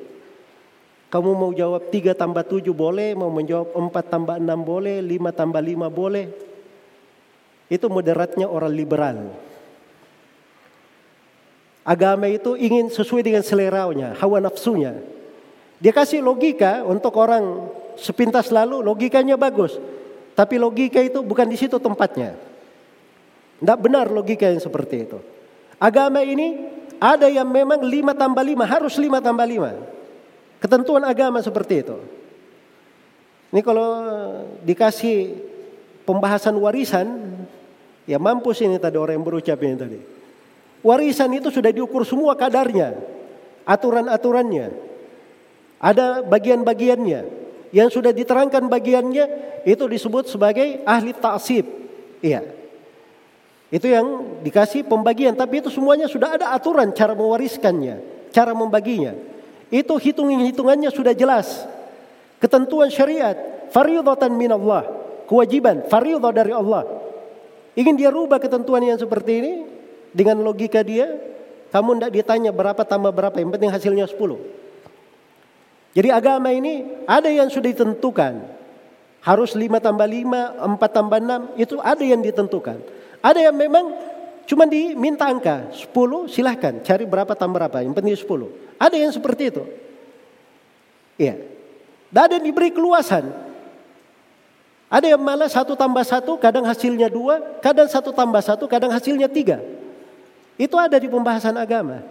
[1.10, 5.60] Kamu mau jawab tiga tambah tujuh boleh, mau menjawab empat tambah enam boleh, lima tambah
[5.60, 6.53] lima boleh.
[7.68, 9.18] Itu moderatnya orang liberal.
[11.84, 14.96] Agama itu ingin sesuai dengan seleranya, hawa nafsunya.
[15.84, 17.68] Dia kasih logika untuk orang
[18.00, 19.76] sepintas lalu logikanya bagus.
[20.32, 22.34] Tapi logika itu bukan di situ tempatnya.
[23.60, 25.18] Tidak benar logika yang seperti itu.
[25.76, 26.56] Agama ini
[26.96, 29.76] ada yang memang lima tambah lima harus lima tambah lima.
[30.58, 31.96] Ketentuan agama seperti itu.
[33.52, 33.90] Ini kalau
[34.64, 35.36] dikasih
[36.08, 37.33] pembahasan warisan,
[38.04, 39.98] ya mampus ini tadi orang yang berucap ini tadi.
[40.84, 42.92] Warisan itu sudah diukur semua kadarnya,
[43.64, 44.68] aturan-aturannya.
[45.80, 47.44] Ada bagian-bagiannya.
[47.74, 49.24] Yang sudah diterangkan bagiannya
[49.66, 51.66] itu disebut sebagai ahli taksib.
[52.22, 52.46] Iya.
[53.74, 59.18] Itu yang dikasih pembagian, tapi itu semuanya sudah ada aturan cara mewariskannya, cara membaginya.
[59.72, 61.66] Itu hitung-hitungannya sudah jelas.
[62.38, 63.34] Ketentuan syariat,
[63.74, 64.86] fardhatan min Allah,
[65.26, 66.86] kewajiban, fardhah dari Allah.
[67.74, 69.52] Ingin dia rubah ketentuan yang seperti ini
[70.14, 71.10] dengan logika dia,
[71.74, 74.14] kamu tidak ditanya berapa tambah berapa, yang penting hasilnya 10.
[75.94, 78.34] Jadi agama ini ada yang sudah ditentukan.
[79.24, 82.78] Harus lima tambah lima, empat tambah enam, itu ada yang ditentukan.
[83.24, 83.90] Ada yang memang
[84.44, 88.52] cuma diminta angka, sepuluh silahkan cari berapa tambah berapa, yang penting sepuluh.
[88.78, 89.64] Ada yang seperti itu.
[91.16, 91.40] Iya.
[92.10, 93.43] Dan ada yang diberi keluasan.
[94.94, 99.26] Ada yang malah satu tambah satu, kadang hasilnya dua, kadang satu tambah satu, kadang hasilnya
[99.26, 99.58] tiga.
[100.54, 102.06] Itu ada di pembahasan agama.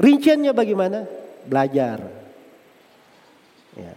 [0.00, 1.04] Rinciannya bagaimana?
[1.44, 2.00] Belajar.
[3.76, 3.92] Ya.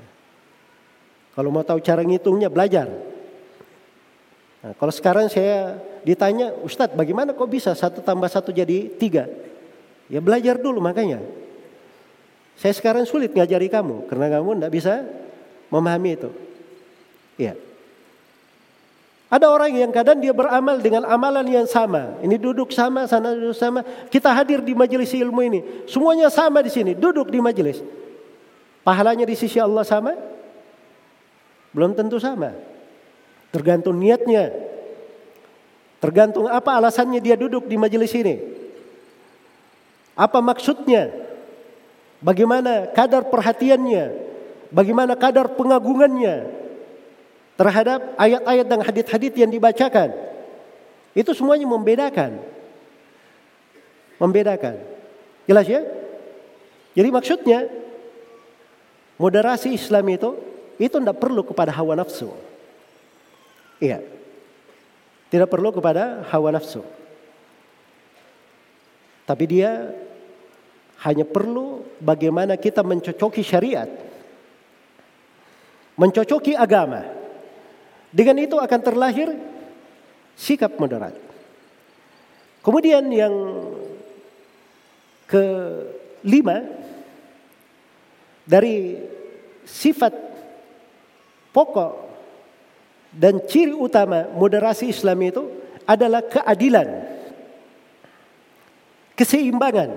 [1.31, 2.91] Kalau mau tahu cara ngitungnya belajar.
[4.59, 9.31] Nah, kalau sekarang saya ditanya, Ustadz bagaimana kok bisa satu tambah satu jadi tiga?
[10.11, 11.23] Ya belajar dulu makanya.
[12.59, 14.93] Saya sekarang sulit ngajari kamu karena kamu tidak bisa
[15.71, 16.50] memahami itu.
[17.39, 17.53] Ya.
[19.31, 22.19] Ada orang yang kadang dia beramal dengan amalan yang sama.
[22.19, 23.79] Ini duduk sama, sana duduk sama.
[24.11, 25.59] Kita hadir di majelis ilmu ini.
[25.87, 27.79] Semuanya sama di sini, duduk di majelis.
[28.83, 30.19] Pahalanya di sisi Allah sama?
[31.71, 32.51] Belum tentu sama.
[33.55, 34.51] Tergantung niatnya.
[36.03, 38.35] Tergantung apa alasannya dia duduk di majelis ini.
[40.11, 41.07] Apa maksudnya?
[42.19, 44.11] Bagaimana kadar perhatiannya?
[44.75, 46.60] Bagaimana kadar pengagungannya
[47.55, 50.11] terhadap ayat-ayat dan hadit-hadit yang dibacakan?
[51.11, 52.39] Itu semuanya membedakan.
[54.21, 54.79] Membedakan.
[55.49, 55.81] Jelas ya?
[56.95, 57.67] Jadi maksudnya
[59.21, 60.33] Moderasi Islam itu
[60.81, 62.33] itu tidak perlu kepada hawa nafsu.
[63.77, 64.01] Iya.
[65.29, 66.81] Tidak perlu kepada hawa nafsu.
[69.29, 69.93] Tapi dia
[71.05, 73.85] hanya perlu bagaimana kita mencocoki syariat.
[75.93, 77.05] Mencocoki agama.
[78.11, 79.31] Dengan itu akan terlahir
[80.35, 81.15] sikap moderat.
[82.61, 83.33] Kemudian yang
[85.31, 86.61] kelima
[88.43, 88.99] dari
[89.63, 90.11] sifat
[91.55, 91.91] pokok
[93.15, 95.43] dan ciri utama moderasi Islam itu
[95.87, 96.87] adalah keadilan,
[99.15, 99.89] keseimbangan.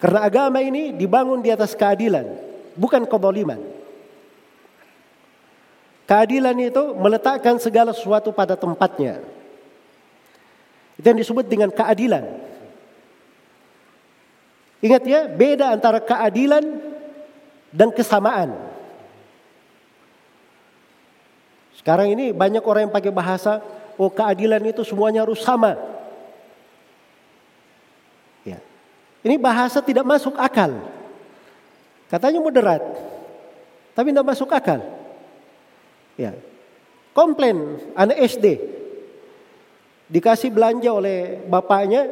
[0.00, 2.26] Karena agama ini dibangun di atas keadilan,
[2.74, 3.81] bukan kezaliman.
[6.12, 9.24] Keadilan itu meletakkan segala sesuatu pada tempatnya.
[11.00, 12.20] Itu yang disebut dengan keadilan.
[14.84, 16.84] Ingat ya, beda antara keadilan
[17.72, 18.52] dan kesamaan.
[21.80, 23.64] Sekarang ini banyak orang yang pakai bahasa,
[23.96, 25.80] oh keadilan itu semuanya harus sama.
[28.44, 28.60] Ya.
[29.24, 30.76] Ini bahasa tidak masuk akal.
[32.12, 32.84] Katanya moderat,
[33.96, 35.00] tapi tidak masuk akal.
[36.16, 36.36] Ya.
[37.12, 38.56] Komplain anak SD
[40.12, 42.08] dikasih belanja oleh bapaknya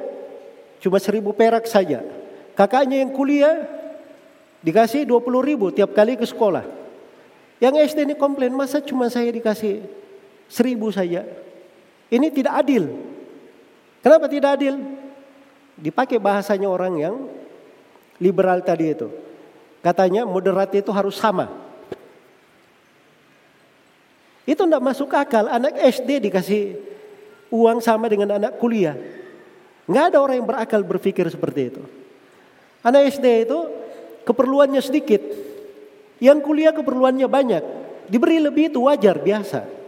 [0.80, 2.00] cuma seribu perak saja.
[2.56, 3.64] Kakaknya yang kuliah
[4.64, 6.64] dikasih 20 ribu tiap kali ke sekolah.
[7.60, 9.84] Yang SD ini komplain, masa cuma saya dikasih
[10.48, 11.28] seribu saja?
[12.08, 12.88] Ini tidak adil.
[14.00, 14.80] Kenapa tidak adil?
[15.76, 17.14] Dipakai bahasanya orang yang
[18.16, 19.12] liberal tadi itu.
[19.84, 21.52] Katanya moderat itu harus sama.
[24.50, 25.46] Itu tidak masuk akal.
[25.46, 26.74] Anak SD dikasih
[27.54, 28.98] uang sama dengan anak kuliah.
[29.86, 31.82] Nggak ada orang yang berakal berpikir seperti itu.
[32.82, 33.58] Anak SD itu
[34.26, 35.22] keperluannya sedikit.
[36.18, 37.62] Yang kuliah keperluannya banyak.
[38.10, 39.78] Diberi lebih itu wajar, biasa.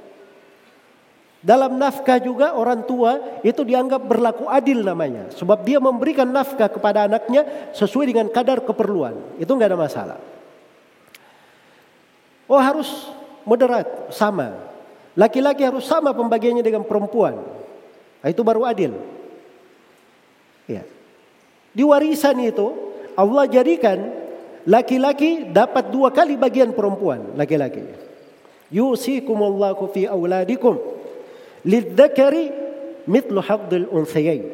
[1.43, 5.27] Dalam nafkah juga orang tua itu dianggap berlaku adil namanya.
[5.35, 9.19] Sebab dia memberikan nafkah kepada anaknya sesuai dengan kadar keperluan.
[9.43, 10.19] Itu nggak ada masalah.
[12.47, 13.11] Oh harus
[13.49, 14.57] moderat, sama.
[15.13, 17.37] Laki-laki harus sama pembagiannya dengan perempuan.
[18.23, 18.97] Nah, itu baru adil.
[20.65, 20.87] Ya.
[21.73, 22.73] Di warisan itu
[23.13, 24.23] Allah jadikan
[24.63, 27.83] Laki-laki dapat dua kali bagian perempuan, laki-laki.
[28.71, 30.79] Yusikumullahu fi auladikum
[31.67, 32.55] lidzakari
[33.11, 34.47] mithlu haddil unthayain.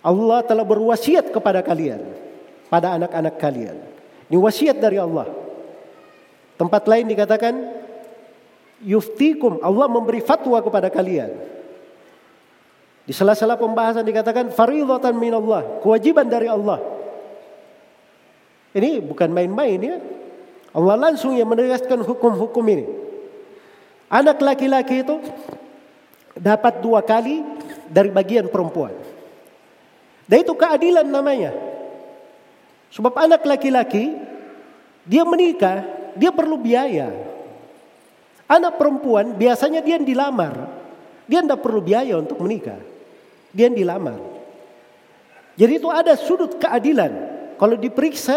[0.00, 1.98] Allah telah berwasiat kepada kalian,
[2.70, 3.76] pada anak-anak kalian.
[4.30, 5.26] Ini wasiat dari Allah.
[6.60, 7.56] Tempat lain dikatakan
[8.84, 11.32] yuftikum, Allah memberi fatwa kepada kalian.
[13.08, 16.84] Di sela-sela pembahasan dikatakan faridatan minallah, kewajiban dari Allah.
[18.76, 19.96] Ini bukan main-main ya.
[20.76, 22.84] Allah langsung yang menegaskan hukum-hukum ini.
[24.12, 25.16] Anak laki-laki itu
[26.36, 27.40] dapat dua kali
[27.88, 28.94] dari bagian perempuan.
[30.28, 31.56] Dan itu keadilan namanya.
[32.92, 34.14] Sebab anak laki-laki
[35.08, 37.08] dia menikah, dia perlu biaya.
[38.44, 40.68] Anak perempuan biasanya dia dilamar.
[41.24, 42.76] Dia tidak perlu biaya untuk menikah.
[43.56, 44.20] Dia dilamar.
[45.56, 47.12] Jadi itu ada sudut keadilan.
[47.56, 48.36] Kalau diperiksa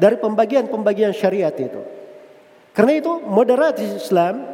[0.00, 1.82] dari pembagian-pembagian syariat itu.
[2.72, 4.46] Karena itu moderat Islam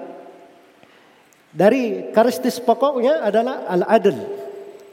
[1.53, 4.19] dari karakteristik pokoknya adalah al-adl.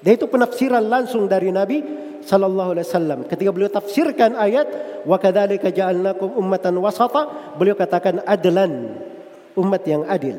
[0.01, 1.79] Dan itu penafsiran langsung dari Nabi
[2.23, 3.19] sallallahu alaihi wasallam.
[3.27, 4.67] Ketika beliau tafsirkan ayat
[5.05, 8.97] wa kadzalika ja'alnakum ummatan wasata, beliau katakan adlan,
[9.57, 10.37] umat yang adil.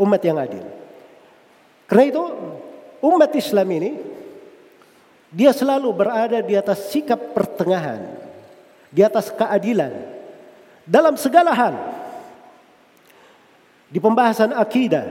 [0.00, 0.64] Umat yang adil.
[1.86, 2.24] Karena itu
[3.04, 3.90] umat Islam ini
[5.32, 8.04] dia selalu berada di atas sikap pertengahan,
[8.92, 9.92] di atas keadilan
[10.88, 11.74] dalam segala hal.
[13.92, 15.04] Di pembahasan akidah,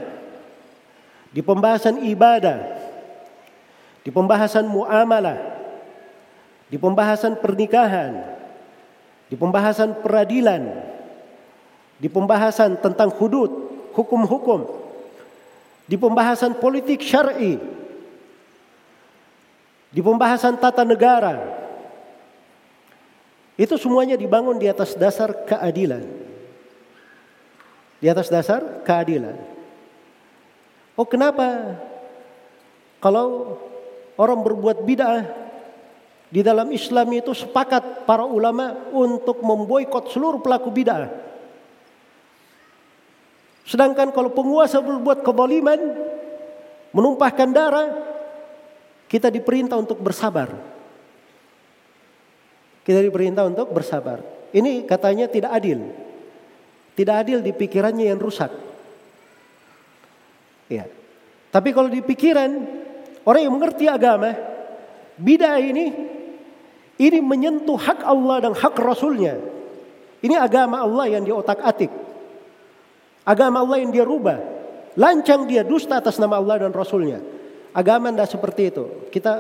[1.29, 2.80] di pembahasan ibadah,
[4.01, 5.37] di pembahasan muamalah,
[6.67, 8.17] di pembahasan pernikahan,
[9.29, 10.63] di pembahasan peradilan,
[12.01, 13.51] di pembahasan tentang hudud,
[13.93, 14.65] hukum-hukum,
[15.85, 17.61] di pembahasan politik syar'i,
[19.93, 21.61] di pembahasan tata negara.
[23.59, 26.01] Itu semuanya dibangun di atas dasar keadilan.
[28.01, 29.37] Di atas dasar keadilan.
[30.97, 31.77] Oh kenapa?
[32.97, 33.57] Kalau
[34.19, 35.41] orang berbuat bid'ah
[36.31, 41.11] di dalam Islam itu sepakat para ulama untuk memboikot seluruh pelaku bid'ah.
[43.67, 45.79] Sedangkan kalau penguasa berbuat kezaliman,
[46.95, 47.87] menumpahkan darah,
[49.11, 50.55] kita diperintah untuk bersabar.
[52.87, 54.23] Kita diperintah untuk bersabar.
[54.55, 55.83] Ini katanya tidak adil.
[56.95, 58.51] Tidak adil di pikirannya yang rusak.
[60.71, 60.87] Ya.
[61.51, 62.80] Tapi kalau di pikiran
[63.25, 64.33] orang yang mengerti agama,
[65.17, 65.85] bidah ini
[67.01, 69.41] ini menyentuh hak Allah dan hak Rasulnya.
[70.21, 71.89] Ini agama Allah yang diotak-atik.
[73.25, 74.37] Agama Allah yang dia rubah.
[74.93, 77.17] Lancang dia dusta atas nama Allah dan Rasulnya.
[77.73, 78.83] Agama tidak seperti itu.
[79.09, 79.33] Kita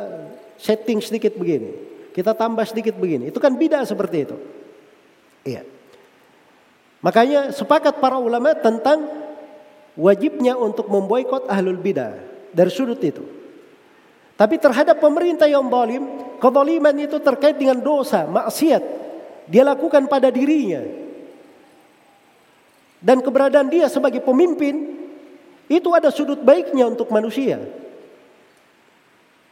[0.57, 1.69] setting sedikit begini.
[2.09, 3.29] Kita tambah sedikit begini.
[3.29, 4.35] Itu kan beda seperti itu.
[5.45, 5.61] Iya.
[7.05, 9.05] Makanya sepakat para ulama tentang
[9.93, 12.17] wajibnya untuk memboikot ahlul bidah
[12.57, 13.40] dari sudut itu.
[14.41, 16.01] Tapi terhadap pemerintah yang zalim,
[16.41, 18.81] kezaliman itu terkait dengan dosa, maksiat.
[19.45, 20.81] Dia lakukan pada dirinya.
[22.97, 24.97] Dan keberadaan dia sebagai pemimpin
[25.69, 27.61] itu ada sudut baiknya untuk manusia.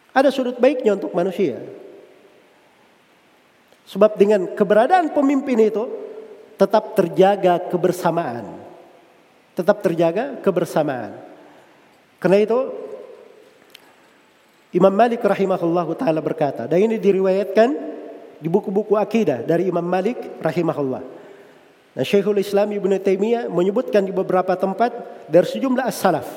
[0.10, 1.62] Ada sudut baiknya untuk manusia.
[3.94, 5.86] Sebab dengan keberadaan pemimpin itu
[6.58, 8.58] tetap terjaga kebersamaan.
[9.54, 11.14] Tetap terjaga kebersamaan.
[12.18, 12.89] Karena itu
[14.70, 17.70] Imam Malik rahimahullah taala berkata, dan ini diriwayatkan
[18.38, 21.01] di buku-buku akidah dari Imam Malik rahimahullah.
[21.97, 24.93] Dan Syekhul Islam Ibnu Taimiyah menyebutkan di beberapa tempat
[25.26, 26.30] dari sejumlah as-salaf.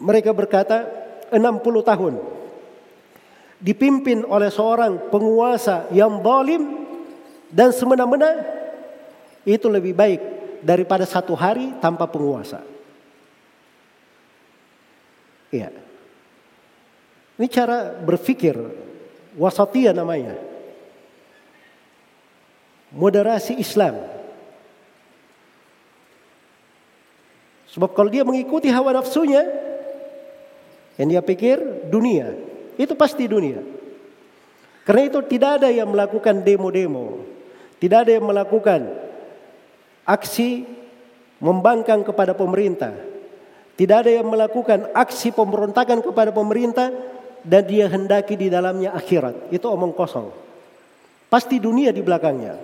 [0.00, 0.88] Mereka berkata,
[1.28, 1.40] 60
[1.84, 2.14] tahun
[3.56, 6.86] dipimpin oleh seorang penguasa yang zalim
[7.48, 8.44] dan semena-mena
[9.48, 10.20] itu lebih baik
[10.60, 12.60] daripada satu hari tanpa penguasa.
[15.54, 15.85] Iya.
[17.36, 18.56] Ini cara berpikir
[19.36, 20.36] wasatiyah namanya.
[22.96, 24.00] Moderasi Islam.
[27.68, 29.44] Sebab kalau dia mengikuti hawa nafsunya,
[30.96, 31.60] yang dia pikir
[31.92, 32.32] dunia.
[32.80, 33.60] Itu pasti dunia.
[34.88, 37.20] Karena itu tidak ada yang melakukan demo-demo.
[37.76, 38.88] Tidak ada yang melakukan
[40.08, 40.64] aksi
[41.36, 42.96] membangkang kepada pemerintah.
[43.76, 46.88] Tidak ada yang melakukan aksi pemberontakan kepada pemerintah
[47.46, 49.54] dan dia hendaki di dalamnya akhirat.
[49.54, 50.34] Itu omong kosong.
[51.30, 52.58] Pasti dunia di belakangnya.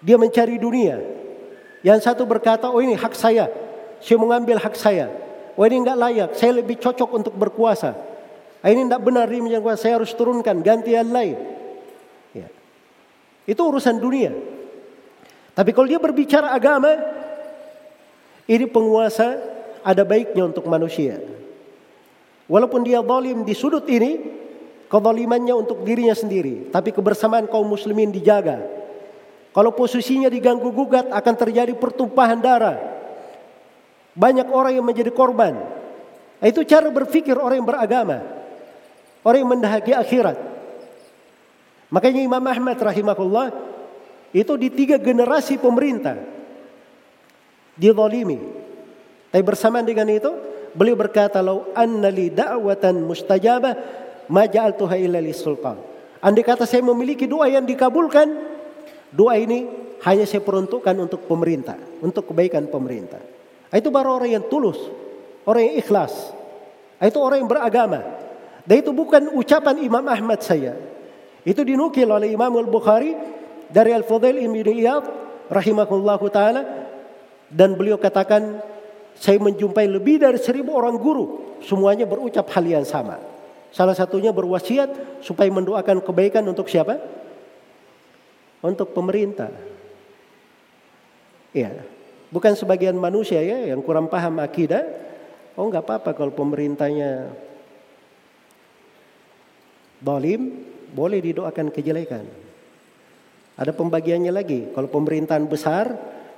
[0.00, 0.96] Dia mencari dunia.
[1.84, 3.46] Yang satu berkata, oh ini hak saya.
[4.00, 5.12] Saya mengambil hak saya.
[5.52, 7.92] Wah ini nggak layak, saya lebih cocok untuk berkuasa.
[8.64, 11.36] Ah, ini tidak benar ini yang saya harus turunkan ganti yang lain.
[12.32, 12.48] Ya.
[13.44, 14.32] Itu urusan dunia.
[15.52, 16.96] Tapi kalau dia berbicara agama,
[18.48, 19.36] ini penguasa
[19.84, 21.20] ada baiknya untuk manusia.
[22.50, 24.18] Walaupun dia zalim di sudut ini,
[24.90, 28.60] kezalimannya untuk dirinya sendiri, tapi kebersamaan kaum muslimin dijaga.
[29.52, 32.76] Kalau posisinya diganggu gugat akan terjadi pertumpahan darah.
[34.12, 35.56] Banyak orang yang menjadi korban.
[36.40, 38.18] Itu cara berpikir orang yang beragama.
[39.22, 40.36] Orang yang mendahagi akhirat.
[41.92, 43.52] Makanya Imam Ahmad rahimahullah
[44.32, 46.16] itu di tiga generasi pemerintah
[47.76, 48.40] dizalimi.
[49.28, 53.74] Tapi bersamaan dengan itu beliau berkata lau anna li da'watan mustajabah
[54.28, 55.78] ma ja'altuha illa sultan.
[56.22, 58.30] Andai kata saya memiliki doa yang dikabulkan,
[59.10, 59.66] doa ini
[60.06, 63.18] hanya saya peruntukkan untuk pemerintah, untuk kebaikan pemerintah.
[63.72, 64.78] Itu baru orang yang tulus,
[65.48, 66.14] orang yang ikhlas.
[67.02, 68.00] Itu orang yang beragama.
[68.62, 70.78] Dan itu bukan ucapan Imam Ahmad saya.
[71.42, 73.18] Itu dinukil oleh Imam Al-Bukhari
[73.66, 75.04] dari Al-Fudail Ibn Iyad
[75.50, 76.62] rahimahullahu taala
[77.50, 78.62] dan beliau katakan
[79.16, 83.22] saya menjumpai lebih dari seribu orang guru semuanya berucap hal yang sama.
[83.72, 87.00] Salah satunya berwasiat supaya mendoakan kebaikan untuk siapa?
[88.60, 89.48] Untuk pemerintah.
[91.56, 91.84] Ya,
[92.28, 94.84] bukan sebagian manusia ya yang kurang paham akidah.
[95.56, 97.32] Oh nggak apa-apa kalau pemerintahnya
[100.02, 102.24] Dolim boleh didoakan kejelekan.
[103.56, 104.68] Ada pembagiannya lagi.
[104.72, 105.86] Kalau pemerintahan besar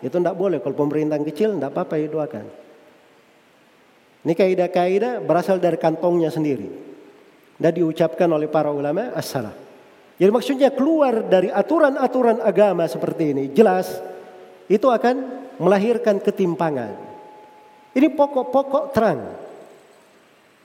[0.05, 0.61] itu tidak boleh.
[0.61, 2.64] Kalau pemerintahan kecil tidak apa-apa didoakan.
[4.25, 6.67] Ini kaidah-kaidah berasal dari kantongnya sendiri.
[7.55, 9.53] Dan diucapkan oleh para ulama as-salah.
[10.19, 13.45] Jadi maksudnya keluar dari aturan-aturan agama seperti ini.
[13.53, 14.01] Jelas
[14.67, 16.97] itu akan melahirkan ketimpangan.
[17.95, 19.21] Ini pokok-pokok terang.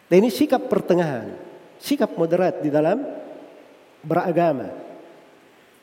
[0.10, 1.49] Dan ini sikap pertengahan
[1.80, 3.01] sikap moderat di dalam
[4.03, 4.70] beragama.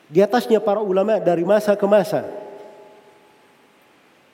[0.07, 2.23] Di atasnya para ulama dari masa ke masa.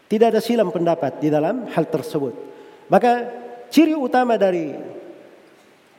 [0.06, 2.53] Tidak ada silam pendapat di dalam hal tersebut.
[2.92, 3.30] Maka
[3.72, 4.76] ciri utama dari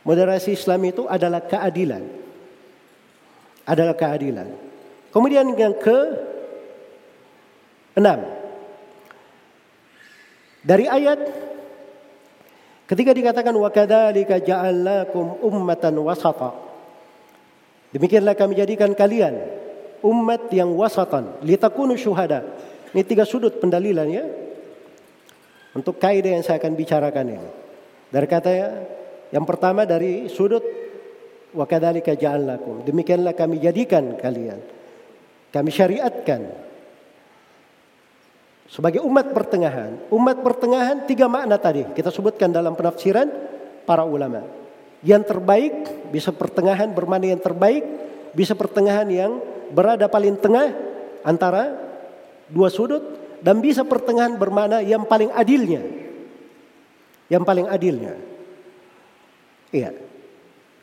[0.05, 2.03] moderasi Islam itu adalah keadilan.
[3.64, 4.49] Adalah keadilan.
[5.09, 5.99] Kemudian yang ke
[7.97, 8.20] enam.
[10.64, 11.20] Dari ayat
[12.85, 16.53] Ketika dikatakan wa kadzalika ja'alnakum ummatan wasata.
[17.97, 19.41] Demikianlah kami jadikan kalian
[20.05, 22.45] umat yang wasatan litakunu syuhada.
[22.93, 24.24] Ini tiga sudut pendalilan ya.
[25.74, 27.48] Untuk kaidah yang saya akan bicarakan ini.
[28.14, 28.50] Dari kata
[29.34, 30.62] yang pertama dari sudut
[31.50, 32.86] wa kadzalika ja'alnakum.
[32.86, 34.62] Demikianlah kami jadikan kalian.
[35.50, 36.40] Kami syariatkan
[38.70, 39.98] sebagai umat pertengahan.
[40.14, 43.30] Umat pertengahan tiga makna tadi kita sebutkan dalam penafsiran
[43.82, 44.46] para ulama.
[45.02, 45.74] Yang terbaik
[46.14, 47.82] bisa pertengahan bermakna yang terbaik,
[48.30, 49.42] bisa pertengahan yang
[49.74, 50.70] berada paling tengah
[51.26, 51.74] antara
[52.46, 55.84] dua sudut dan bisa pertengahan bermakna yang paling adilnya.
[57.28, 58.16] Yang paling adilnya.
[59.68, 59.92] Iya.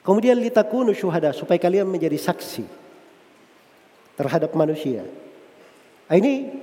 [0.06, 2.70] Kemudian litakunu syuhada supaya kalian menjadi saksi
[4.14, 5.02] terhadap manusia.
[6.06, 6.54] Nah, ini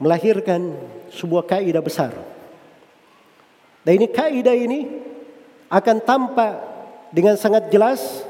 [0.00, 0.72] melahirkan
[1.12, 2.16] sebuah kaidah besar.
[3.84, 4.80] Dan ini kaidah ini
[5.68, 6.52] akan tampak
[7.12, 8.24] dengan sangat jelas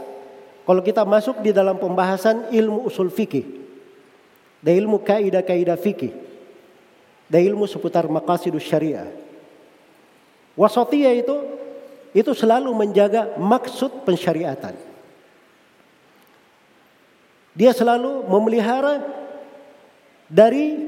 [0.66, 3.67] kalau kita masuk di dalam pembahasan ilmu usul fikih
[4.58, 6.12] dan ilmu kaidah-kaidah fikih
[7.28, 9.08] dan ilmu seputar maqasidus syariah.
[10.58, 11.36] Wasatiyah itu
[12.16, 14.74] itu selalu menjaga maksud pensyariatan.
[17.54, 19.02] Dia selalu memelihara
[20.30, 20.78] dari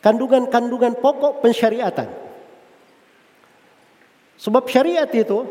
[0.00, 2.08] kandungan-kandungan pokok pensyariatan.
[4.36, 5.48] Sebab syariat itu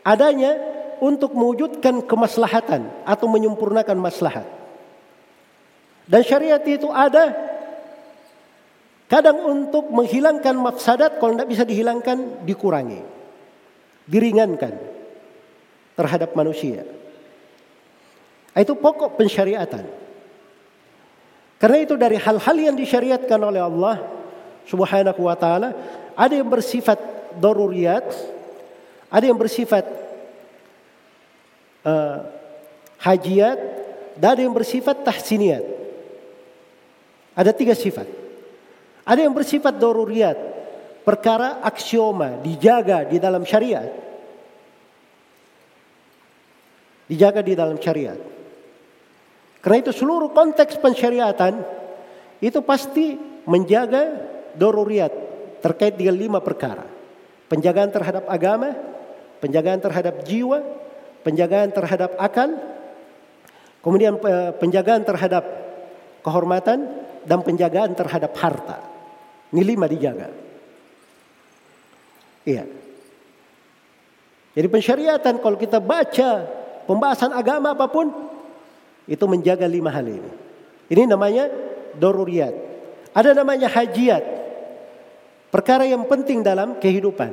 [0.00, 0.56] adanya
[0.98, 4.57] untuk mewujudkan kemaslahatan atau menyempurnakan maslahat.
[6.08, 7.36] Dan syariat itu ada
[9.08, 13.04] kadang untuk menghilangkan mafsadat kalau tidak bisa dihilangkan dikurangi.
[14.08, 14.72] Diringankan
[15.92, 16.88] terhadap manusia.
[18.56, 19.84] Itu pokok pensyariatan.
[21.60, 24.00] Karena itu dari hal-hal yang disyariatkan oleh Allah
[24.64, 25.74] Subhanahu wa taala
[26.16, 26.96] ada yang bersifat
[27.36, 28.08] daruriyat,
[29.12, 29.84] ada yang bersifat
[31.84, 32.18] uh,
[33.02, 33.58] hajiat,
[34.18, 35.77] dan ada yang bersifat tahsiniyat.
[37.38, 38.10] Ada tiga sifat.
[39.06, 40.34] Ada yang bersifat daruriyat,
[41.06, 43.86] perkara aksioma dijaga di dalam syariat.
[47.06, 48.18] Dijaga di dalam syariat.
[49.62, 51.62] Karena itu seluruh konteks pensyariatan
[52.42, 53.14] itu pasti
[53.46, 54.18] menjaga
[54.58, 55.14] doruriat
[55.62, 56.84] terkait dengan lima perkara.
[57.48, 58.76] Penjagaan terhadap agama,
[59.40, 60.60] penjagaan terhadap jiwa,
[61.24, 62.50] penjagaan terhadap akal,
[63.80, 65.48] kemudian eh, penjagaan terhadap
[66.20, 68.80] kehormatan dan penjagaan terhadap harta.
[69.52, 70.32] Ini lima dijaga.
[72.48, 72.64] Iya.
[74.56, 76.48] Jadi pensyariatan kalau kita baca
[76.88, 78.08] pembahasan agama apa pun
[79.04, 80.32] itu menjaga lima hal ini.
[80.88, 81.52] Ini namanya
[82.00, 82.56] doruriat.
[83.12, 84.24] Ada namanya hajiat.
[85.52, 87.32] Perkara yang penting dalam kehidupan.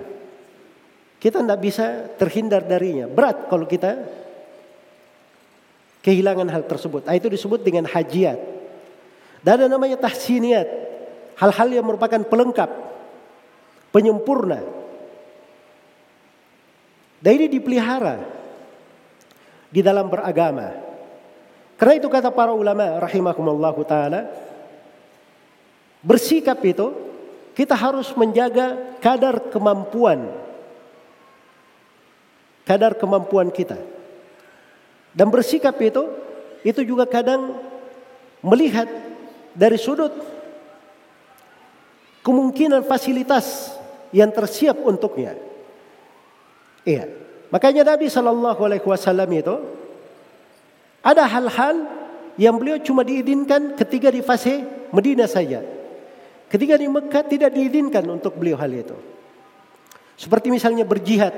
[1.20, 3.08] Kita tidak bisa terhindar darinya.
[3.08, 3.96] Berat kalau kita
[6.04, 7.08] kehilangan hal tersebut.
[7.08, 8.55] Nah, itu disebut dengan hajiat.
[9.46, 10.66] Dan ada namanya tahsiniat.
[11.38, 12.70] Hal-hal yang merupakan pelengkap.
[13.94, 14.66] Penyempurna.
[17.22, 18.26] Dan ini dipelihara
[19.70, 20.74] di dalam beragama.
[21.78, 24.32] Karena itu kata para ulama rahimakumullah taala
[26.00, 26.96] bersikap itu
[27.58, 30.32] kita harus menjaga kadar kemampuan
[32.66, 33.78] kadar kemampuan kita.
[35.16, 36.10] Dan bersikap itu
[36.66, 37.56] itu juga kadang
[38.42, 38.90] melihat
[39.56, 40.12] dari sudut
[42.22, 43.72] kemungkinan fasilitas
[44.12, 45.40] yang tersiap untuknya.
[46.84, 47.10] Iya.
[47.50, 49.56] Makanya Nabi Shallallahu Alaihi Wasallam itu
[51.00, 51.88] ada hal-hal
[52.36, 55.64] yang beliau cuma diizinkan ketika di fase Medina saja.
[56.52, 58.98] Ketika di Mekah tidak diizinkan untuk beliau hal itu.
[60.16, 61.34] Seperti misalnya berjihad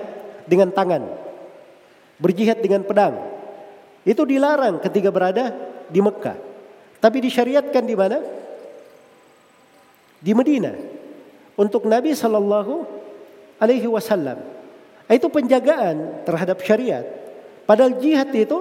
[0.45, 1.03] dengan tangan.
[2.18, 3.18] Berjihad dengan pedang.
[4.07, 5.53] Itu dilarang ketika berada
[5.91, 6.38] di Mekah.
[6.98, 8.18] Tapi disyariatkan di mana?
[10.18, 10.74] Di Medina.
[11.58, 12.74] Untuk Nabi Shallallahu
[13.62, 14.41] Alaihi Wasallam.
[15.08, 17.06] Itu penjagaan terhadap syariat.
[17.64, 18.60] Padahal jihad itu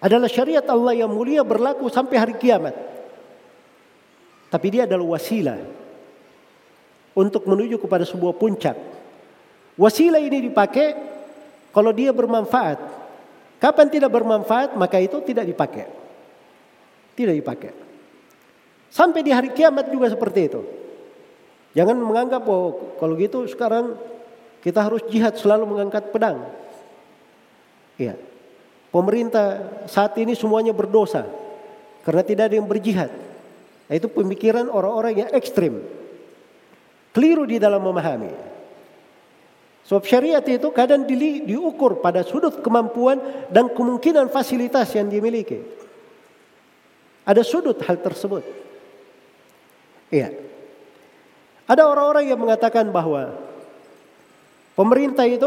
[0.00, 2.72] adalah syariat Allah yang mulia berlaku sampai hari kiamat.
[4.50, 5.60] Tapi dia adalah wasilah
[7.14, 8.74] untuk menuju kepada sebuah puncak.
[9.78, 10.96] Wasilah ini dipakai
[11.70, 12.80] kalau dia bermanfaat.
[13.60, 15.99] Kapan tidak bermanfaat maka itu tidak dipakai.
[17.20, 17.72] Tidak dipakai.
[18.88, 20.64] Sampai di hari kiamat juga seperti itu.
[21.76, 23.92] Jangan menganggap oh kalau gitu sekarang
[24.64, 26.48] kita harus jihad selalu mengangkat pedang.
[28.00, 28.16] Iya.
[28.88, 31.28] Pemerintah saat ini semuanya berdosa
[32.02, 33.12] karena tidak ada yang berjihad.
[33.86, 35.84] Nah, itu pemikiran orang-orang yang ekstrim.
[37.12, 38.32] Keliru di dalam memahami.
[39.84, 43.20] Sebab syariat itu kadang di, diukur pada sudut kemampuan
[43.52, 45.62] dan kemungkinan fasilitas yang dimiliki.
[47.30, 48.42] Ada sudut hal tersebut.
[50.10, 50.34] Iya.
[51.70, 53.38] Ada orang-orang yang mengatakan bahwa
[54.74, 55.46] pemerintah itu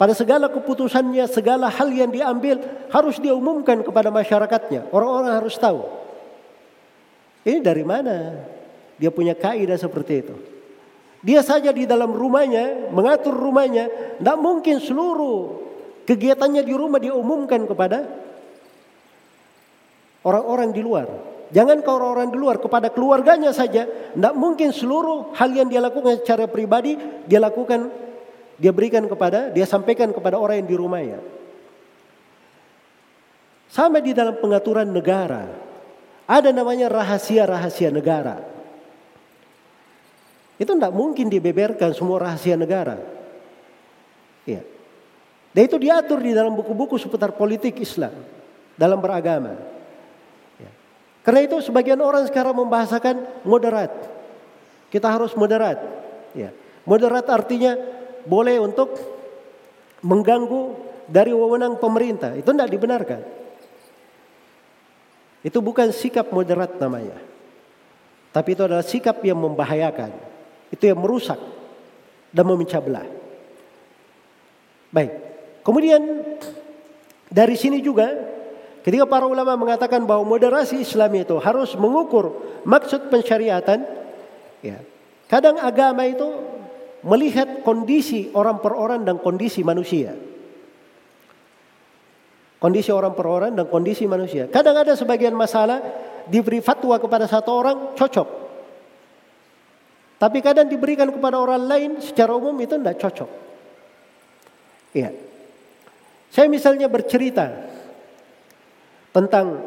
[0.00, 4.88] pada segala keputusannya, segala hal yang diambil harus diumumkan kepada masyarakatnya.
[4.88, 5.84] Orang-orang harus tahu.
[7.44, 8.40] Ini dari mana?
[8.96, 10.34] Dia punya kaidah seperti itu.
[11.20, 15.60] Dia saja di dalam rumahnya, mengatur rumahnya, tidak mungkin seluruh
[16.08, 18.27] kegiatannya di rumah diumumkan kepada
[20.28, 21.08] orang-orang di luar.
[21.48, 23.88] Jangan ke orang-orang di luar, kepada keluarganya saja.
[23.88, 27.88] Tidak mungkin seluruh hal yang dia lakukan secara pribadi, dia lakukan,
[28.60, 31.18] dia berikan kepada, dia sampaikan kepada orang yang di rumahnya.
[33.72, 35.48] Sama di dalam pengaturan negara.
[36.28, 38.36] Ada namanya rahasia-rahasia negara.
[40.60, 43.00] Itu tidak mungkin dibeberkan semua rahasia negara.
[44.44, 44.60] Ya.
[45.56, 48.12] Dan itu diatur di dalam buku-buku seputar politik Islam
[48.76, 49.77] dalam beragama.
[51.28, 53.92] Karena itu sebagian orang sekarang membahasakan moderat.
[54.88, 55.76] Kita harus moderat.
[56.32, 56.56] Ya.
[56.88, 57.76] Moderat artinya
[58.24, 58.96] boleh untuk
[60.00, 60.72] mengganggu
[61.04, 62.32] dari wewenang pemerintah.
[62.32, 63.20] Itu tidak dibenarkan.
[65.44, 67.20] Itu bukan sikap moderat namanya.
[68.32, 70.08] Tapi itu adalah sikap yang membahayakan.
[70.72, 71.36] Itu yang merusak
[72.32, 73.04] dan memecah belah.
[74.88, 75.12] Baik.
[75.60, 76.24] Kemudian
[77.28, 78.16] dari sini juga
[78.82, 82.34] ketika para ulama mengatakan bahwa moderasi Islam itu harus mengukur
[82.66, 83.84] maksud pensyariatan,
[84.62, 84.78] ya.
[85.28, 86.24] Kadang agama itu
[87.04, 90.16] melihat kondisi orang per orang dan kondisi manusia.
[92.58, 94.50] Kondisi orang per orang dan kondisi manusia.
[94.50, 95.78] Kadang ada sebagian masalah
[96.26, 98.28] diberi fatwa kepada satu orang cocok.
[100.18, 103.30] Tapi kadang diberikan kepada orang lain secara umum itu tidak cocok.
[104.90, 105.14] Iya.
[106.34, 107.46] Saya misalnya bercerita
[109.18, 109.58] tentang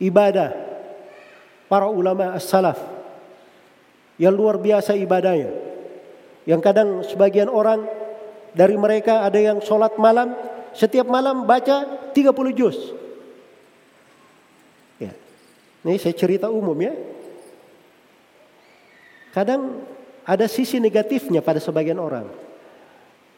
[0.00, 0.56] ibadah
[1.68, 2.80] para ulama as-salaf
[4.16, 5.52] yang luar biasa ibadahnya.
[6.48, 7.84] Yang kadang sebagian orang
[8.56, 10.32] dari mereka ada yang sholat malam,
[10.72, 12.96] setiap malam baca 30 juz.
[14.96, 15.12] Ya.
[15.84, 16.96] Ini saya cerita umum ya.
[19.36, 19.84] Kadang
[20.24, 22.28] ada sisi negatifnya pada sebagian orang.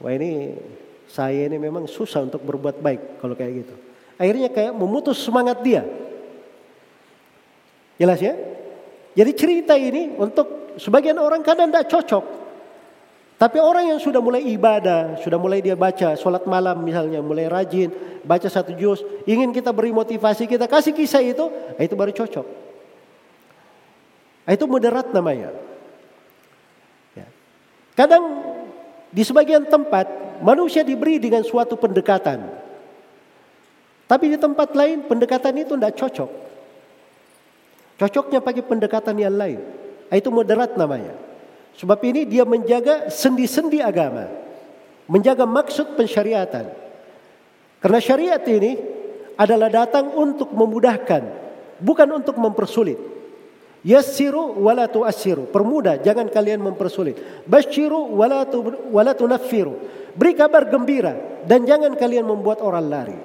[0.03, 0.59] wah ini
[1.07, 3.75] saya ini memang susah untuk berbuat baik kalau kayak gitu.
[4.15, 5.83] Akhirnya kayak memutus semangat dia.
[7.99, 8.35] Jelas ya?
[9.15, 12.25] Jadi cerita ini untuk sebagian orang kadang tidak cocok.
[13.35, 17.91] Tapi orang yang sudah mulai ibadah, sudah mulai dia baca sholat malam misalnya, mulai rajin,
[18.23, 22.47] baca satu juz, ingin kita beri motivasi, kita kasih kisah itu, itu baru cocok.
[24.49, 25.51] Itu moderat namanya.
[27.19, 27.27] Ya.
[27.99, 28.23] Kadang
[29.11, 30.07] di sebagian tempat
[30.43, 32.64] manusia diberi dengan suatu pendekatan.
[34.05, 36.31] Tapi di tempat lain pendekatan itu tidak cocok.
[37.95, 39.61] Cocoknya pakai pendekatan yang lain.
[40.13, 41.17] Itu moderat namanya.
[41.75, 44.29] Sebab ini dia menjaga sendi-sendi agama.
[45.09, 46.69] Menjaga maksud pensyariatan.
[47.81, 48.79] Karena syariat ini
[49.35, 51.23] adalah datang untuk memudahkan.
[51.81, 52.97] Bukan untuk mempersulit.
[53.85, 55.45] Yassiru wala tu'assiru.
[55.51, 57.45] Permudah, jangan kalian mempersulit.
[57.45, 59.77] Basyiru wala tunaffiru.
[60.15, 63.19] Beri kabar gembira dan jangan kalian membuat orang lari.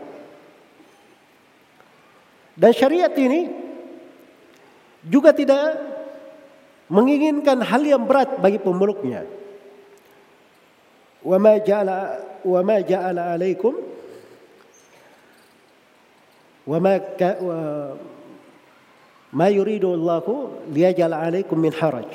[2.60, 3.48] Dan syariat ini
[5.08, 5.80] juga tidak
[6.92, 9.24] menginginkan hal yang berat bagi pemeluknya.
[11.24, 13.80] Wa ma ja'ala wa ma ja'ala alaikum
[16.68, 16.78] wa
[19.32, 22.12] ma yuridu Allahu liyaj'ala alaikum min haraj.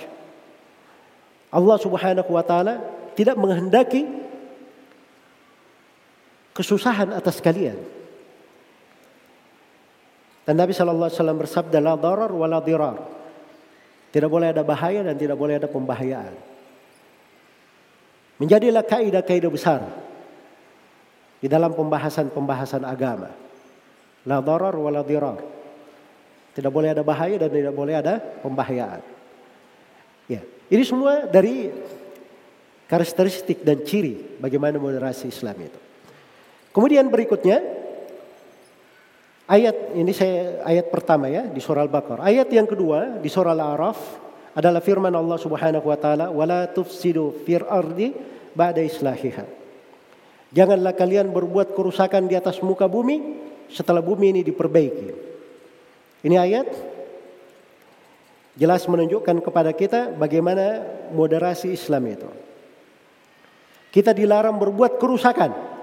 [1.55, 2.85] Allah Subhanahu wa taala
[3.17, 4.05] tidak menghendaki
[6.53, 7.79] kesusahan atas kalian.
[10.45, 12.47] Dan Nabi Shallallahu Alaihi Wasallam bersabda, la darar wa.
[14.13, 16.35] Tidak boleh ada bahaya dan tidak boleh ada pembahayaan.
[18.39, 19.81] Menjadilah kaidah-kaidah besar
[21.41, 23.33] di dalam pembahasan-pembahasan agama.
[24.29, 24.93] La darar wa.
[26.55, 29.03] Tidak boleh ada bahaya dan tidak boleh ada pembahayaan.
[30.31, 31.73] Ya, ini semua dari
[32.87, 35.81] karakteristik dan ciri bagaimana moderasi Islam itu.
[36.71, 37.84] Kemudian berikutnya
[39.49, 42.25] ayat ini saya ayat pertama ya di surah Al-Baqarah.
[42.25, 43.99] Ayat yang kedua di surah Al-A'raf
[44.55, 48.15] adalah firman Allah Subhanahu wa taala wala tufsidu fir ardi
[48.55, 49.45] ba'da islahiha.
[50.55, 55.09] Janganlah kalian berbuat kerusakan di atas muka bumi setelah bumi ini diperbaiki.
[56.23, 56.69] Ini ayat
[58.55, 62.31] jelas menunjukkan kepada kita bagaimana moderasi Islam itu.
[63.91, 65.74] Kita dilarang berbuat kerusakan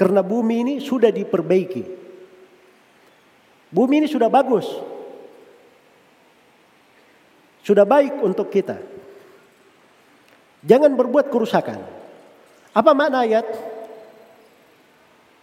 [0.00, 1.84] karena bumi ini sudah diperbaiki.
[3.68, 4.64] Bumi ini sudah bagus.
[7.60, 8.80] Sudah baik untuk kita.
[10.64, 11.84] Jangan berbuat kerusakan.
[12.72, 13.44] Apa makna ayat?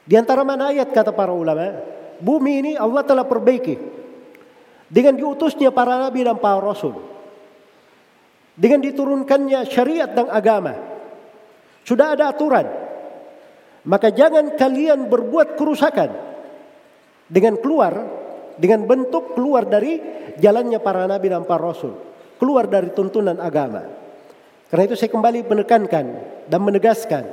[0.09, 1.77] Di antara mana ayat kata para ulama,
[2.17, 3.77] bumi ini Allah telah perbaiki
[4.89, 6.97] dengan diutusnya para nabi dan para rasul.
[8.57, 10.73] Dengan diturunkannya syariat dan agama.
[11.85, 12.86] Sudah ada aturan.
[13.87, 16.11] Maka jangan kalian berbuat kerusakan
[17.31, 17.93] dengan keluar
[18.59, 20.01] dengan bentuk keluar dari
[20.35, 21.95] jalannya para nabi dan para rasul,
[22.35, 23.85] keluar dari tuntunan agama.
[24.67, 26.05] Karena itu saya kembali menekankan
[26.51, 27.23] dan menegaskan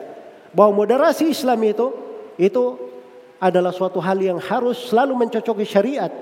[0.55, 1.91] bahwa moderasi Islam itu
[2.39, 2.79] itu
[3.43, 6.13] adalah suatu hal yang harus selalu mencocoki syariat.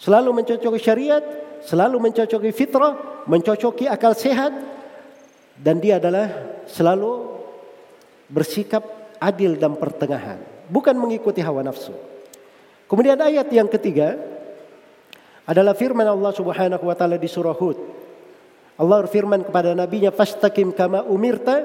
[0.00, 1.22] Selalu mencocoki syariat,
[1.62, 4.56] selalu mencocoki fitrah, mencocoki akal sehat
[5.60, 6.32] dan dia adalah
[6.64, 7.43] selalu
[8.28, 8.82] bersikap
[9.20, 11.92] adil dan pertengahan, bukan mengikuti hawa nafsu.
[12.88, 14.16] Kemudian ayat yang ketiga
[15.44, 17.78] adalah firman Allah Subhanahu wa taala di surah Hud.
[18.74, 21.62] Allah berfirman kepada nabinya fastaqim kama umirta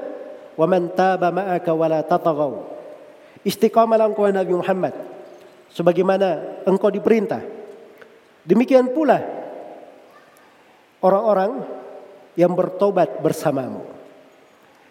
[0.54, 2.52] wa man taba ma'aka wala tataghaw.
[3.40, 4.94] Istiqamalah engkau Nabi Muhammad
[5.72, 7.40] sebagaimana engkau diperintah.
[8.44, 9.20] Demikian pula
[11.00, 11.64] orang-orang
[12.36, 13.84] yang bertobat bersamamu.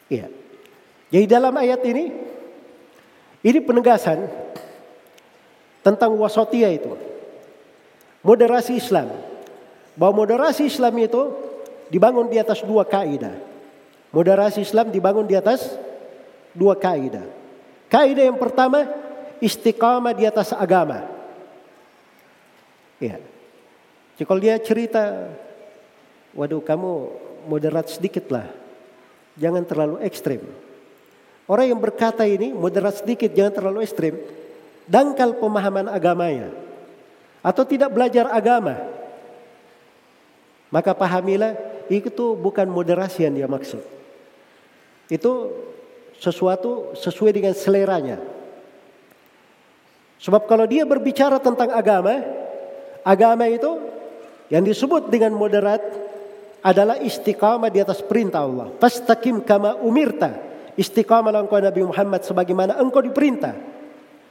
[0.10, 0.39] Iya.
[1.10, 2.14] Jadi dalam ayat ini
[3.42, 4.30] ini penegasan
[5.82, 6.94] tentang wasotia itu.
[8.22, 9.10] Moderasi Islam.
[9.98, 11.34] Bahwa moderasi Islam itu
[11.90, 13.36] dibangun di atas dua kaidah.
[14.14, 15.76] Moderasi Islam dibangun di atas
[16.54, 17.26] dua kaidah.
[17.90, 18.86] Kaidah yang pertama
[19.42, 21.08] istiqamah di atas agama.
[23.00, 23.18] Ya.
[24.20, 25.32] Jadi kalau dia cerita,
[26.36, 26.92] waduh kamu
[27.48, 28.52] moderat sedikit lah.
[29.40, 30.44] Jangan terlalu ekstrim.
[31.50, 34.22] Orang yang berkata ini moderat sedikit, jangan terlalu ekstrim.
[34.86, 36.54] Dangkal pemahaman agamanya.
[37.42, 38.78] Atau tidak belajar agama.
[40.70, 41.58] Maka pahamilah
[41.90, 43.82] itu bukan moderasi yang dia maksud.
[45.10, 45.50] Itu
[46.22, 48.22] sesuatu sesuai dengan seleranya.
[50.22, 52.22] Sebab kalau dia berbicara tentang agama,
[53.02, 53.82] agama itu
[54.54, 55.82] yang disebut dengan moderat
[56.62, 58.70] adalah istiqamah di atas perintah Allah.
[58.78, 60.49] Fastaqim kama umirta.
[60.80, 63.52] Istiqamah engkau Nabi Muhammad sebagaimana engkau diperintah.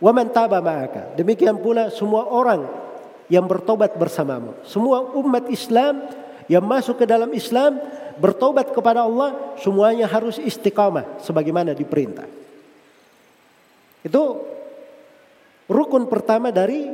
[0.01, 1.13] Wa man taba ma'aka.
[1.13, 2.65] Demikian pula semua orang
[3.29, 4.57] yang bertobat bersamamu.
[4.65, 6.09] Semua umat Islam
[6.49, 7.77] yang masuk ke dalam Islam
[8.17, 12.25] bertobat kepada Allah semuanya harus istiqamah sebagaimana diperintah.
[14.01, 14.41] Itu
[15.69, 16.89] rukun pertama dari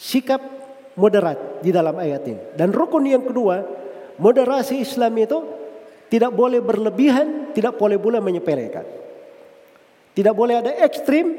[0.00, 0.40] sikap
[0.96, 2.42] moderat di dalam ayat ini.
[2.56, 3.60] Dan rukun yang kedua,
[4.16, 5.59] moderasi Islam itu
[6.10, 8.82] tidak boleh berlebihan, tidak boleh pula menyepelekan.
[10.10, 11.38] Tidak boleh ada ekstrim,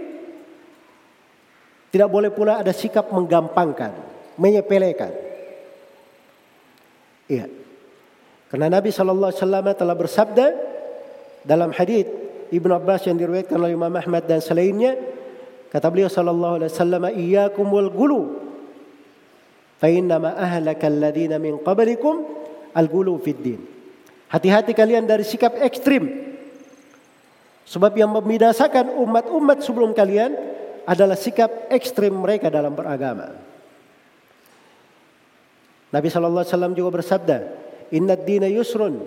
[1.91, 3.91] tidak boleh pula ada sikap menggampangkan,
[4.39, 5.11] menyepelekan.
[7.27, 7.51] Iya.
[8.47, 10.45] Karena Nabi Shallallahu Alaihi Wasallam telah bersabda
[11.43, 12.07] dalam hadis
[12.51, 14.95] Ibnu Abbas yang diriwayatkan oleh Imam Ahmad dan selainnya,
[15.71, 18.21] kata beliau Shallallahu Alaihi Wasallam, "Iyyakum wal gulu,
[19.79, 22.23] fa innama ahlaka alladziina min qablikum
[22.75, 23.70] al gulu fid din."
[24.31, 26.07] Hati-hati kalian dari sikap ekstrim.
[27.67, 30.31] Sebab yang membinasakan umat-umat sebelum kalian
[30.87, 33.35] adalah sikap ekstrim mereka dalam beragama.
[35.91, 37.37] Nabi Shallallahu Alaihi Wasallam juga bersabda,
[37.91, 39.03] Inna dina yusrun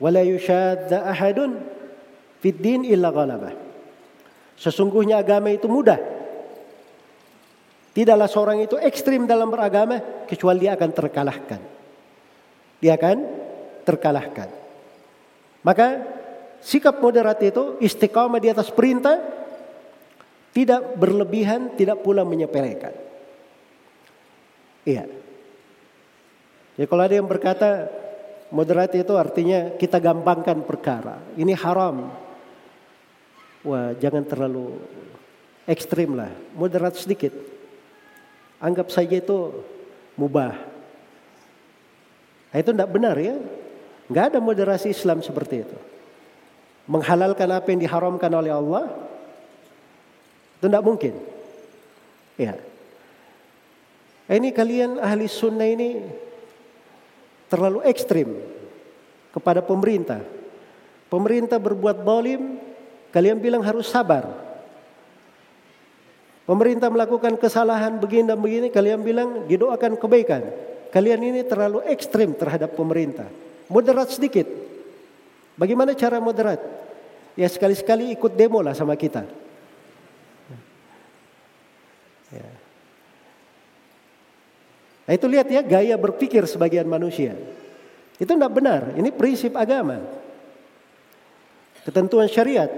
[0.00, 1.60] wala yushadda ahadun
[2.40, 3.52] fid din illa ghalabah.
[4.56, 6.00] Sesungguhnya agama itu mudah.
[7.92, 11.60] Tidaklah seorang itu ekstrim dalam beragama kecuali dia akan terkalahkan.
[12.80, 13.41] Dia akan
[13.82, 14.50] terkalahkan.
[15.62, 16.02] Maka
[16.62, 19.18] sikap moderat itu istiqamah di atas perintah
[20.52, 22.92] tidak berlebihan, tidak pula menyepelekan.
[24.84, 25.06] Iya.
[26.76, 27.88] Ya kalau ada yang berkata
[28.52, 31.22] moderat itu artinya kita gampangkan perkara.
[31.38, 32.10] Ini haram.
[33.62, 34.82] Wah jangan terlalu
[35.64, 36.32] ekstrim lah.
[36.58, 37.32] Moderat sedikit.
[38.58, 39.64] Anggap saja itu
[40.18, 40.54] mubah.
[42.52, 43.34] Nah, itu tidak benar ya.
[44.10, 45.78] Nggak ada moderasi Islam seperti itu.
[46.90, 48.90] Menghalalkan apa yang diharamkan oleh Allah.
[50.58, 51.14] Itu tidak mungkin.
[52.38, 52.58] Ya.
[54.32, 56.02] Ini kalian ahli sunnah ini
[57.52, 58.32] terlalu ekstrim
[59.30, 60.24] kepada pemerintah.
[61.12, 62.56] Pemerintah berbuat dolim,
[63.12, 64.24] kalian bilang harus sabar.
[66.48, 70.42] Pemerintah melakukan kesalahan begini dan begini, kalian bilang didoakan kebaikan.
[70.88, 73.28] Kalian ini terlalu ekstrim terhadap pemerintah.
[73.72, 74.44] Moderat sedikit.
[75.56, 76.60] Bagaimana cara moderat?
[77.32, 79.24] Ya sekali-sekali ikut demo lah sama kita.
[82.32, 82.48] Ya.
[85.08, 87.32] Nah itu lihat ya gaya berpikir sebagian manusia.
[88.20, 88.92] Itu tidak benar.
[88.96, 90.04] Ini prinsip agama.
[91.82, 92.70] Ketentuan syariat.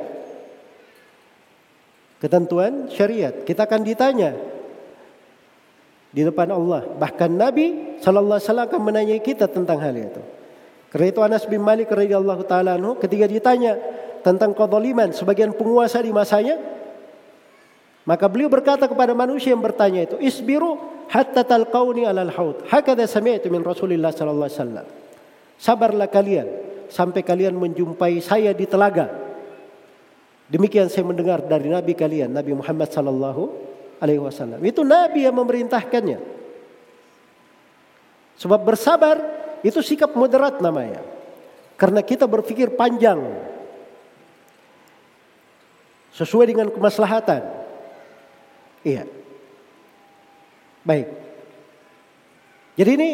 [2.22, 3.34] Ketentuan syariat.
[3.44, 4.32] Kita akan ditanya
[6.14, 6.86] di depan Allah.
[6.94, 10.33] Bahkan Nabi Sallallahu Alaihi Wasallam akan menanyai kita tentang hal itu.
[10.94, 13.74] Karena itu Anas bin Malik radhiyallahu taala ketika ditanya
[14.22, 16.54] tentang kezaliman sebagian penguasa di masanya,
[18.06, 22.64] maka beliau berkata kepada manusia yang bertanya itu, "Isbiru hatta talqauni alal haud.
[22.68, 24.86] Hakada sami'tu min Rasulillah sallallahu alaihi wasallam.
[25.58, 26.46] Sabarlah kalian
[26.88, 29.10] sampai kalian menjumpai saya di telaga.
[30.46, 33.42] Demikian saya mendengar dari nabi kalian, Nabi Muhammad sallallahu
[33.98, 34.60] alaihi wasallam.
[34.60, 36.20] Itu nabi yang memerintahkannya.
[38.34, 39.16] Sebab bersabar
[39.64, 41.00] itu sikap moderat namanya.
[41.80, 43.18] Karena kita berpikir panjang.
[46.12, 47.42] Sesuai dengan kemaslahatan.
[48.84, 49.08] Iya.
[50.84, 51.08] Baik.
[52.76, 53.10] Jadi ini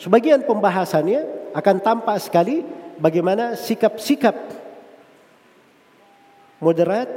[0.00, 2.64] sebagian pembahasannya akan tampak sekali
[2.96, 4.34] bagaimana sikap-sikap
[6.64, 7.12] moderat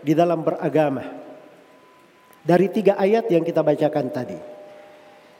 [0.00, 1.02] di dalam beragama.
[2.42, 4.38] Dari tiga ayat yang kita bacakan tadi.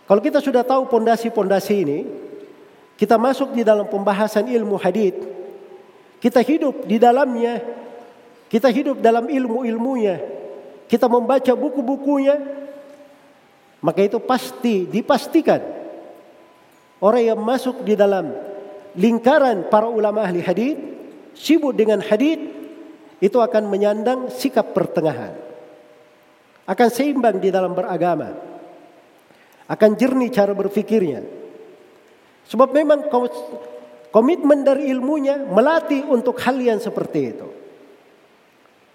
[0.06, 1.98] Kalau kita sudah tahu pondasi-pondasi ini,
[3.03, 5.18] kita masuk di dalam pembahasan ilmu hadith,
[6.22, 7.59] kita hidup di dalamnya,
[8.46, 10.22] kita hidup dalam ilmu-ilmunya,
[10.86, 12.38] kita membaca buku-bukunya,
[13.82, 15.59] maka itu pasti dipastikan
[17.03, 18.38] orang yang masuk di dalam
[18.94, 20.78] lingkaran para ulama ahli hadis
[21.34, 22.38] sibuk dengan hadis
[23.18, 25.34] itu akan menyandang sikap pertengahan.
[26.70, 28.30] Akan seimbang di dalam beragama.
[29.66, 31.41] Akan jernih cara berfikirnya.
[32.49, 33.07] Sebab memang
[34.11, 37.49] komitmen dari ilmunya melatih untuk hal yang seperti itu.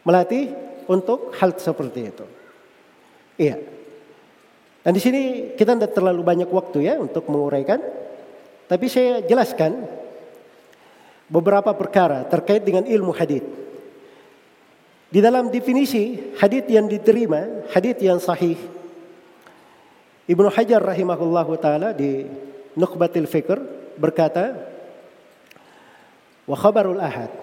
[0.03, 0.51] Melatih
[0.87, 2.25] untuk hal seperti itu.
[3.37, 3.57] Iya.
[4.87, 5.21] Dan di sini
[5.59, 7.83] kita tidak terlalu banyak waktu ya untuk menguraikan.
[8.67, 9.83] Tapi saya jelaskan
[11.27, 13.43] beberapa perkara terkait dengan ilmu hadith.
[15.07, 18.59] Di dalam definisi hadith yang diterima, hadith yang sahih.
[20.27, 22.27] Ibnu Hajar rahimahullahu taala di
[22.77, 23.57] Nukhbatil Fikr
[23.97, 24.53] berkata,
[26.45, 27.33] wa khabarul ahad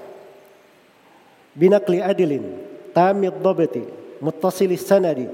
[1.59, 2.63] binakli adilin
[2.95, 3.83] tamid dhabati
[4.23, 5.27] muttasilis sanadi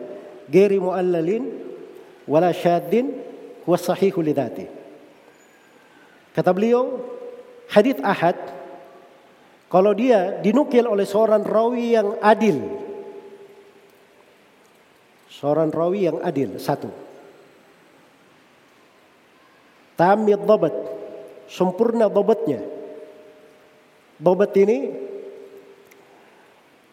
[0.48, 1.44] ghairi muallalin
[2.24, 3.12] wala syaddin
[3.68, 4.66] huwa sahihu lidati.
[6.32, 7.05] Kata beliau,
[7.68, 8.40] hadith ahad
[9.70, 12.59] kalau dia dinukil oleh seorang rawi yang adil.
[15.30, 17.09] Seorang rawi yang adil, satu.
[20.01, 20.72] Tamid dhabat,
[21.44, 22.64] sempurna dhabatnya.
[24.16, 24.96] Dhabat ini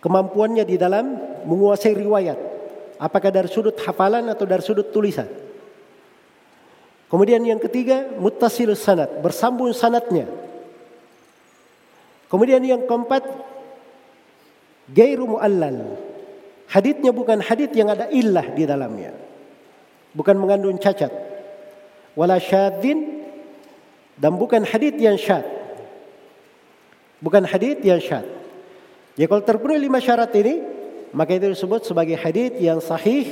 [0.04, 1.16] kemampuannya di dalam
[1.48, 2.36] menguasai riwayat.
[3.00, 5.24] Apakah dari sudut hafalan atau dari sudut tulisan.
[7.08, 10.28] Kemudian yang ketiga, mutasil sanat, bersambung sanatnya.
[12.28, 13.24] Kemudian yang keempat,
[14.92, 15.96] gairu muallal.
[16.68, 19.16] Haditnya bukan hadit yang ada illah di dalamnya.
[20.12, 21.37] Bukan mengandung cacat
[22.18, 23.22] wala syadzin
[24.18, 25.46] dan bukan hadith yang syad.
[27.22, 28.26] Bukan hadith yang syad.
[29.14, 30.66] Ya kalau terpenuhi lima syarat ini,
[31.14, 33.30] maka itu disebut sebagai hadith yang sahih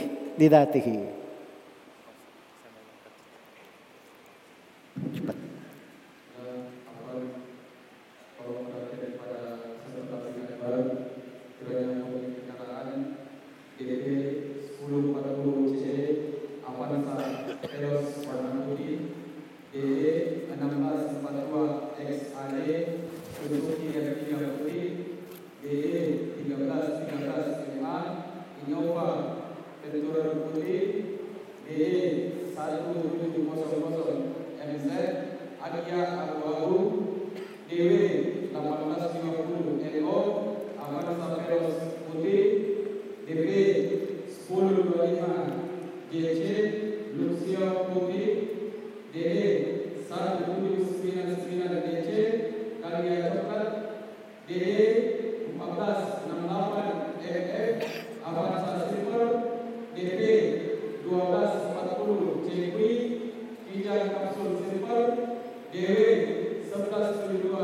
[66.77, 67.54] Então, obrigado, Senhor.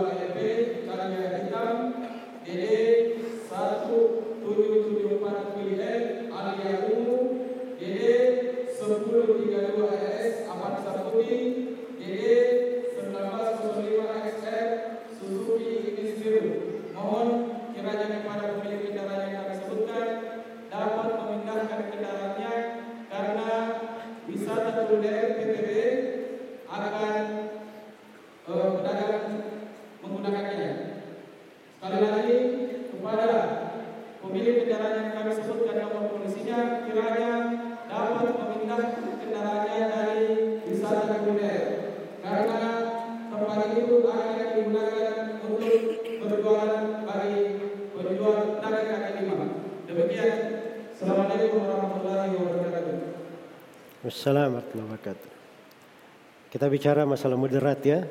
[56.72, 58.08] Bicara masalah moderat ya.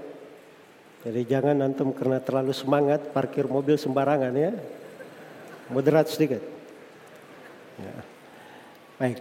[1.01, 4.53] Jadi jangan antum karena terlalu semangat parkir mobil sembarangan ya.
[5.73, 6.45] Moderat sedikit.
[7.81, 7.95] Ya.
[9.01, 9.19] Baik.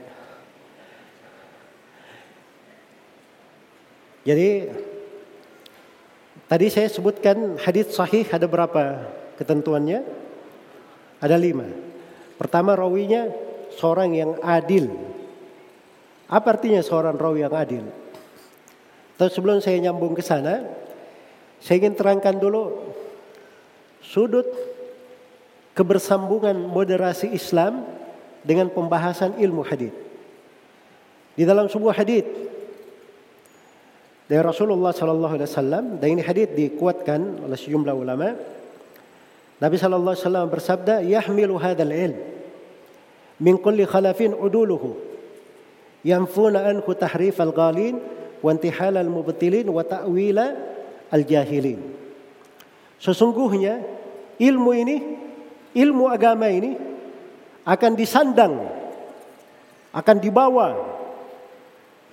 [4.28, 4.50] Jadi
[6.52, 9.08] tadi saya sebutkan hadis sahih ada berapa
[9.40, 10.04] ketentuannya?
[11.24, 11.72] Ada lima.
[12.36, 13.32] Pertama rawinya
[13.80, 15.10] seorang yang adil
[16.30, 17.86] apa artinya seorang rawi yang adil?
[19.20, 20.64] Tapi sebelum saya nyambung ke sana,
[21.60, 22.96] saya ingin terangkan dulu
[24.00, 24.48] sudut
[25.76, 27.84] kebersambungan moderasi Islam
[28.48, 29.92] dengan pembahasan ilmu hadis.
[31.36, 32.24] Di dalam sebuah hadis
[34.32, 38.40] dari Rasulullah sallallahu alaihi wasallam dan ini hadis dikuatkan oleh sejumlah ulama.
[39.60, 42.16] Nabi sallallahu alaihi wasallam bersabda, "Yahmilu hadzal ilm
[43.44, 45.12] min kulli khalafin uduluhu."
[46.00, 48.00] yanfuna anhu tahrif al-ghalin
[48.40, 50.46] wa intihal al-mubtilin wa ta'wila
[51.12, 51.80] al-jahilin.
[53.00, 53.80] Sesungguhnya
[54.40, 54.98] ilmu ini,
[55.76, 56.76] ilmu agama ini
[57.64, 58.60] akan disandang,
[59.96, 60.68] akan dibawa,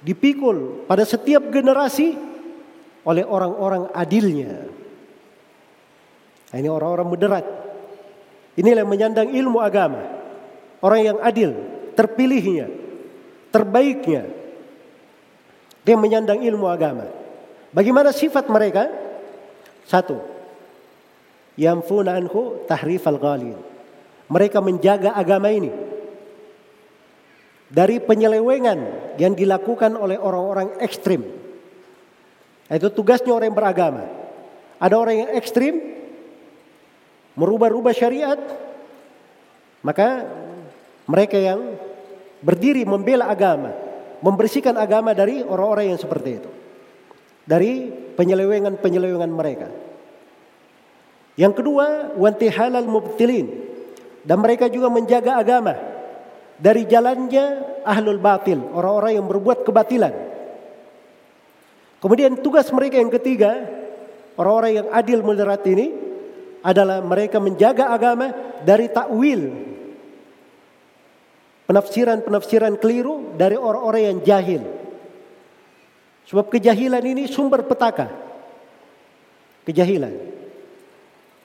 [0.05, 2.15] dipikul pada setiap generasi
[3.07, 4.67] oleh orang-orang adilnya.
[6.51, 7.45] Nah, ini orang-orang moderat.
[8.57, 10.03] Inilah yang menyandang ilmu agama.
[10.81, 11.53] Orang yang adil,
[11.99, 12.71] terpilihnya,
[13.51, 14.29] terbaiknya.
[15.87, 17.07] Dia menyandang ilmu agama.
[17.71, 18.91] Bagaimana sifat mereka?
[19.87, 20.19] Satu.
[21.55, 23.55] Yamfuna anhu tahrif al-ghalin.
[24.27, 25.71] Mereka menjaga agama ini.
[27.71, 28.79] Dari penyelewengan
[29.15, 31.23] yang dilakukan oleh orang-orang ekstrim.
[32.67, 34.03] Itu tugasnya orang yang beragama.
[34.83, 35.79] Ada orang yang ekstrim,
[37.39, 38.39] merubah-rubah syariat,
[39.87, 40.27] maka
[41.07, 41.79] mereka yang
[42.43, 43.86] berdiri membela agama,
[44.21, 46.51] membersihkan agama dari orang-orang yang seperti itu.
[47.47, 49.69] Dari penyelewengan-penyelewengan mereka.
[51.37, 53.47] Yang kedua, wanti halal mubtilin.
[54.27, 55.79] Dan mereka juga menjaga agama
[56.59, 57.45] dari jalannya
[57.87, 60.15] ahlul batil, orang-orang yang berbuat kebatilan.
[62.03, 63.63] Kemudian tugas mereka yang ketiga,
[64.35, 65.93] orang-orang yang adil moderat ini
[66.67, 68.35] adalah mereka menjaga agama
[68.67, 69.76] dari takwil
[71.67, 74.63] penafsiran-penafsiran keliru dari orang-orang yang jahil.
[76.27, 78.11] Sebab kejahilan ini sumber petaka.
[79.67, 80.15] Kejahilan.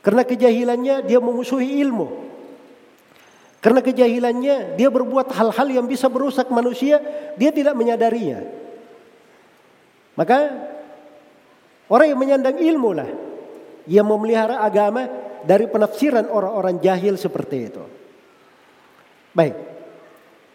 [0.02, 2.30] Karena kejahilannya dia memusuhi ilmu.
[3.62, 6.98] Karena kejahilannya dia berbuat hal-hal yang bisa merusak manusia,
[7.38, 8.42] dia tidak menyadarinya.
[10.18, 10.38] Maka
[11.86, 13.10] orang yang menyandang ilmu lah
[13.86, 15.06] yang memelihara agama
[15.46, 17.84] dari penafsiran orang-orang jahil seperti itu.
[19.34, 19.71] Baik.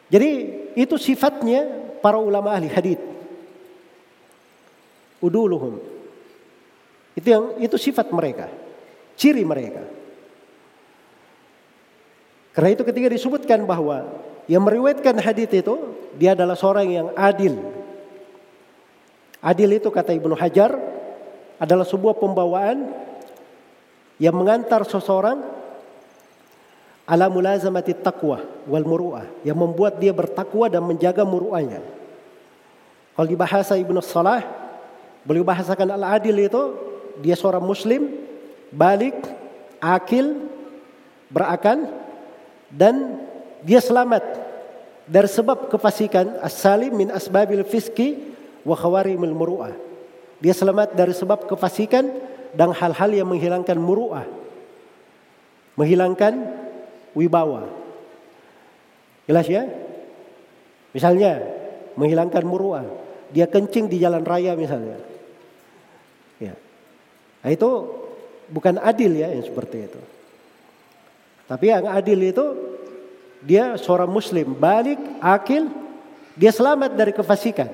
[0.07, 0.31] Jadi
[0.79, 1.67] itu sifatnya
[1.99, 3.01] para ulama ahli hadis.
[5.19, 5.83] Uduluhum.
[7.17, 8.53] Itu yang itu sifat mereka,
[9.17, 9.83] ciri mereka.
[12.53, 14.05] Karena itu ketika disebutkan bahwa
[14.47, 15.75] yang meriwayatkan hadis itu
[16.15, 17.57] dia adalah seorang yang adil.
[19.41, 20.77] Adil itu kata Ibnu Hajar
[21.57, 22.93] adalah sebuah pembawaan
[24.21, 25.56] yang mengantar seseorang
[27.07, 31.81] ala mulazamati taqwa wal muru'ah yang membuat dia bertakwa dan menjaga muru'ahnya.
[33.15, 34.43] Kalau di bahasa Ibnu Salah,
[35.23, 36.63] beliau bahasakan al-adil itu
[37.23, 38.13] dia seorang muslim,
[38.75, 39.17] balik,
[39.81, 40.51] akil,
[41.31, 41.87] berakal
[42.69, 43.23] dan
[43.63, 44.23] dia selamat
[45.07, 48.35] dari sebab kefasikan as-salim min asbabil fiski
[48.67, 49.75] wa khawarimil muru'ah.
[50.43, 52.11] Dia selamat dari sebab kefasikan
[52.53, 54.27] dan hal-hal yang menghilangkan muru'ah.
[55.79, 56.56] Menghilangkan
[57.17, 57.73] wibawa.
[59.25, 59.65] Jelas ya?
[60.93, 61.41] Misalnya
[61.97, 62.85] menghilangkan muruah,
[63.33, 65.01] dia kencing di jalan raya misalnya.
[66.37, 66.55] Ya.
[67.41, 67.71] Nah, itu
[68.53, 70.01] bukan adil ya yang seperti itu.
[71.49, 72.45] Tapi yang adil itu
[73.41, 75.71] dia seorang muslim balik akil
[76.35, 77.71] dia selamat dari kefasikan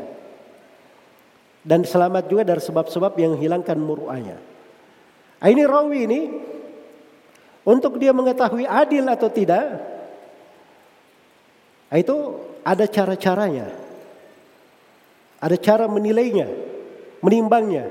[1.62, 4.38] dan selamat juga dari sebab-sebab yang hilangkan muruahnya.
[5.42, 6.20] Nah, ini rawi ini
[7.62, 9.78] untuk dia mengetahui adil atau tidak,
[11.86, 12.16] nah itu
[12.66, 13.70] ada cara-caranya.
[15.42, 16.46] Ada cara menilainya,
[17.18, 17.90] menimbangnya.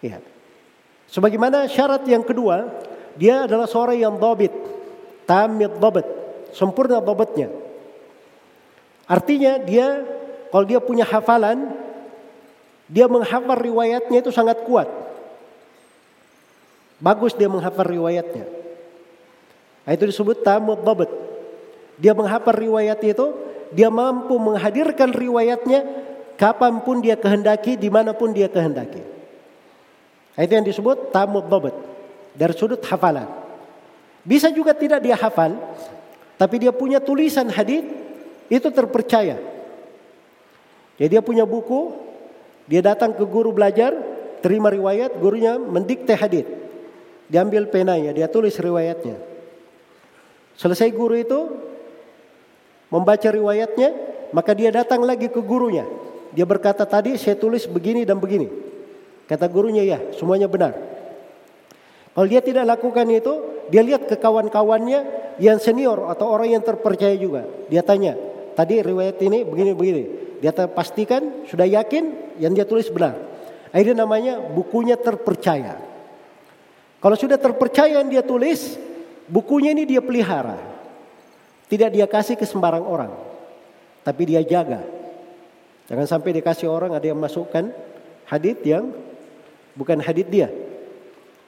[0.00, 0.20] Ya.
[1.12, 2.72] Sebagaimana syarat yang kedua,
[3.20, 4.52] dia adalah seorang yang dobit,
[5.28, 6.08] tamid dobit,
[6.56, 7.52] sempurna dobitnya.
[9.04, 10.06] Artinya dia
[10.48, 11.70] kalau dia punya hafalan,
[12.90, 14.88] dia menghafal riwayatnya itu sangat kuat.
[17.00, 18.44] Bagus dia menghafal riwayatnya.
[19.88, 21.08] Nah, itu disebut tamud dabat.
[21.96, 23.32] Dia menghafal riwayat itu,
[23.72, 25.80] dia mampu menghadirkan riwayatnya
[26.36, 29.00] kapan pun dia kehendaki, di mana pun dia kehendaki.
[30.36, 31.72] Nah, itu yang disebut tamud dabat.
[32.36, 33.26] Dari sudut hafalan.
[34.20, 35.56] Bisa juga tidak dia hafal,
[36.36, 37.80] tapi dia punya tulisan hadis
[38.52, 39.40] itu terpercaya.
[41.00, 41.96] Jadi dia punya buku,
[42.68, 43.96] dia datang ke guru belajar,
[44.44, 46.44] terima riwayat, gurunya mendikte hadis.
[47.30, 49.14] Diambil penanya, dia tulis riwayatnya.
[50.58, 51.40] Selesai guru itu
[52.90, 53.94] membaca riwayatnya,
[54.34, 55.86] maka dia datang lagi ke gurunya.
[56.34, 58.50] Dia berkata tadi saya tulis begini dan begini.
[59.30, 60.74] Kata gurunya ya, semuanya benar.
[62.10, 65.06] Kalau dia tidak lakukan itu, dia lihat ke kawan-kawannya
[65.38, 67.46] yang senior atau orang yang terpercaya juga.
[67.70, 68.18] Dia tanya,
[68.58, 70.02] tadi riwayat ini begini-begini.
[70.42, 73.14] Dia pastikan, sudah yakin yang dia tulis benar.
[73.70, 75.89] Akhirnya namanya bukunya terpercaya.
[77.00, 78.76] Kalau sudah terpercaya yang dia tulis,
[79.24, 80.60] bukunya ini dia pelihara.
[81.66, 83.12] Tidak dia kasih ke sembarang orang.
[84.04, 84.84] Tapi dia jaga.
[85.88, 87.72] Jangan sampai dikasih orang ada yang masukkan
[88.28, 88.92] hadit yang
[89.74, 90.52] bukan hadit dia.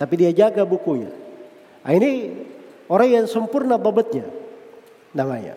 [0.00, 1.12] Tapi dia jaga bukunya.
[1.84, 2.32] Nah, ini
[2.88, 4.24] orang yang sempurna babetnya
[5.12, 5.54] namanya.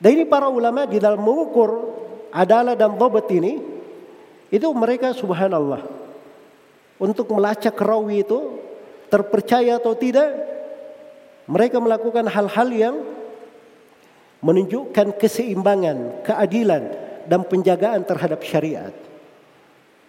[0.00, 1.92] Dan ini para ulama di dalam mengukur
[2.34, 3.62] adalah dan babat ini
[4.50, 5.86] itu mereka subhanallah
[6.98, 8.38] untuk melacak rawi itu
[9.14, 10.34] terpercaya atau tidak,
[11.46, 12.96] mereka melakukan hal-hal yang
[14.42, 16.82] menunjukkan keseimbangan, keadilan,
[17.30, 18.90] dan penjagaan terhadap syariat.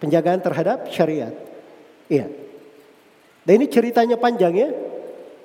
[0.02, 1.30] Penjagaan terhadap syariat.
[2.10, 2.26] Iya.
[3.46, 4.74] Dan ini ceritanya panjang ya.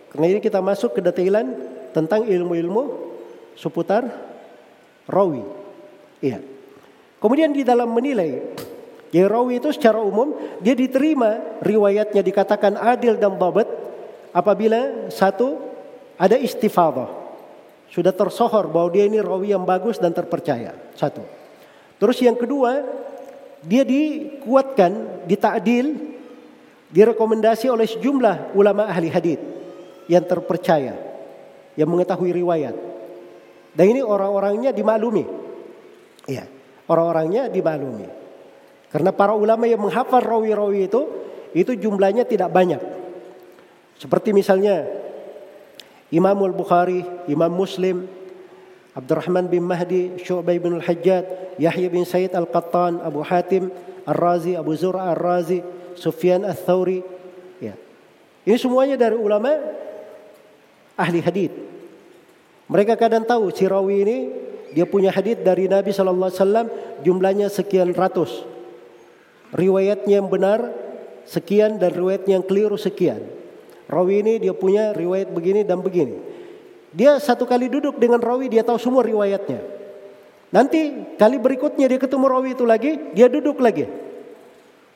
[0.10, 1.54] Karena ini kita masuk ke detailan
[1.94, 3.14] tentang ilmu-ilmu
[3.54, 4.10] seputar
[5.06, 5.46] rawi.
[6.18, 6.42] Iya.
[7.22, 8.58] Kemudian di dalam menilai
[9.12, 10.34] Jadi rawi itu secara umum
[10.64, 13.68] dia diterima riwayatnya dikatakan adil dan babat
[14.32, 15.60] apabila satu
[16.16, 17.12] ada istifadah.
[17.92, 20.72] Sudah tersohor bahwa dia ini rawi yang bagus dan terpercaya.
[20.96, 21.28] Satu.
[22.00, 22.88] Terus yang kedua,
[23.68, 25.92] dia dikuatkan, ditakdil,
[26.88, 29.44] direkomendasi oleh sejumlah ulama ahli hadis
[30.08, 30.96] yang terpercaya,
[31.76, 32.76] yang mengetahui riwayat.
[33.76, 35.28] Dan ini orang-orangnya dimaklumi.
[36.32, 36.48] Iya,
[36.88, 38.21] orang-orangnya dimaklumi.
[38.92, 41.02] Karena para ulama yang menghafal rawi-rawi itu,
[41.56, 42.80] itu jumlahnya tidak banyak.
[43.96, 44.84] Seperti misalnya
[46.12, 48.04] Imam Al-Bukhari, Imam Muslim,
[48.92, 53.72] Abdurrahman bin Mahdi, Syu'bay bin Al-Hajjad, Yahya bin Said Al-Qattan, Abu Hatim,
[54.04, 55.64] Ar-Razi, Abu Zur'a Ar-Razi,
[55.96, 57.00] Sufyan Al-Thawri.
[57.64, 57.80] Ya.
[58.44, 59.56] Ini semuanya dari ulama
[61.00, 61.56] ahli hadith.
[62.68, 64.18] Mereka kadang tahu si rawi ini
[64.72, 66.72] dia punya hadith dari Nabi Wasallam
[67.04, 68.48] jumlahnya sekian ratus.
[69.52, 70.72] Riwayatnya yang benar
[71.28, 73.20] sekian dan riwayatnya yang keliru sekian.
[73.92, 76.16] Rawi ini dia punya riwayat begini dan begini.
[76.96, 79.60] Dia satu kali duduk dengan rawi dia tahu semua riwayatnya.
[80.52, 83.88] Nanti kali berikutnya dia ketemu rawi itu lagi, dia duduk lagi.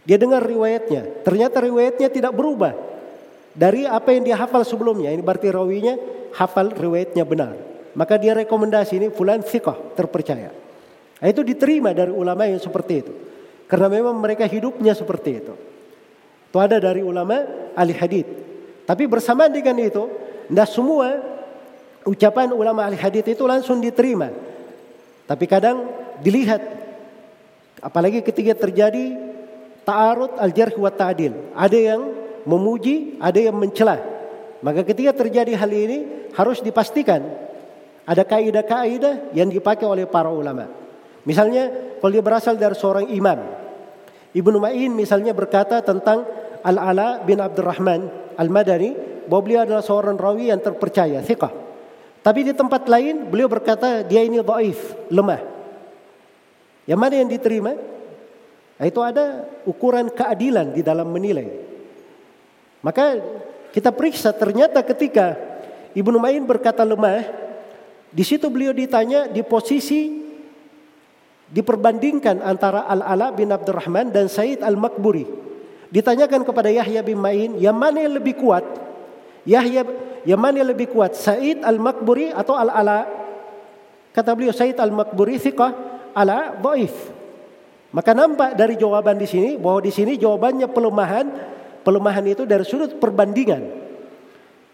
[0.08, 1.24] Dia dengar riwayatnya.
[1.24, 2.76] Ternyata riwayatnya tidak berubah
[3.56, 5.12] dari apa yang dia hafal sebelumnya.
[5.12, 5.96] Ini berarti rawinya
[6.36, 7.56] hafal riwayatnya benar.
[7.96, 10.52] Maka dia rekomendasi ini fulan thiqah, terpercaya.
[11.16, 13.14] Nah, itu diterima dari ulama yang seperti itu.
[13.66, 15.54] Karena memang mereka hidupnya seperti itu.
[16.50, 17.42] Itu ada dari ulama
[17.74, 18.30] ahli hadith.
[18.86, 20.06] Tapi bersamaan dengan itu,
[20.48, 21.08] tidak semua
[22.06, 24.30] ucapan ulama ahli hadith itu langsung diterima.
[25.26, 25.90] Tapi kadang
[26.22, 26.62] dilihat,
[27.82, 29.18] apalagi ketika terjadi
[29.86, 31.54] ta'arud al-jarh wa ta'adil.
[31.58, 32.02] Ada yang
[32.46, 33.98] memuji, ada yang mencela.
[34.62, 37.22] Maka ketika terjadi hal ini harus dipastikan
[38.06, 40.85] ada kaidah-kaidah yang dipakai oleh para ulama.
[41.26, 43.42] Misalnya kalau dia berasal dari seorang imam.
[44.36, 46.22] Ibnu Ma'in misalnya berkata tentang
[46.62, 48.06] Al-Ala bin Abdurrahman
[48.38, 48.94] Al-Madani
[49.26, 51.50] bahwa beliau adalah seorang rawi yang terpercaya, thiqah.
[52.22, 55.42] Tapi di tempat lain beliau berkata dia ini dhaif, lemah.
[56.86, 57.74] Yang mana yang diterima?
[58.76, 61.48] Nah, itu ada ukuran keadilan di dalam menilai.
[62.84, 63.18] Maka
[63.72, 65.38] kita periksa ternyata ketika
[65.96, 67.24] Ibnu Ma'in berkata lemah,
[68.12, 70.25] di situ beliau ditanya di posisi
[71.56, 75.24] diperbandingkan antara Al-Ala bin Abdurrahman dan Said Al-Makburi.
[75.88, 78.68] Ditanyakan kepada Yahya bin Ma'in, yang mana yang lebih kuat?
[79.48, 79.88] Yahya
[80.28, 81.16] yang mana yang lebih kuat?
[81.16, 83.08] Said Al-Makburi atau Al-Ala?
[84.12, 85.72] Kata beliau Said Al-Makburi thiqah,
[86.12, 86.92] Ala dhaif.
[87.96, 91.28] Maka nampak dari jawaban di sini bahwa di sini jawabannya pelemahan,
[91.88, 93.64] pelemahan itu dari sudut perbandingan.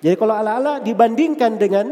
[0.01, 1.85] Jadi kalau Ala-Ala dibandingkan dengan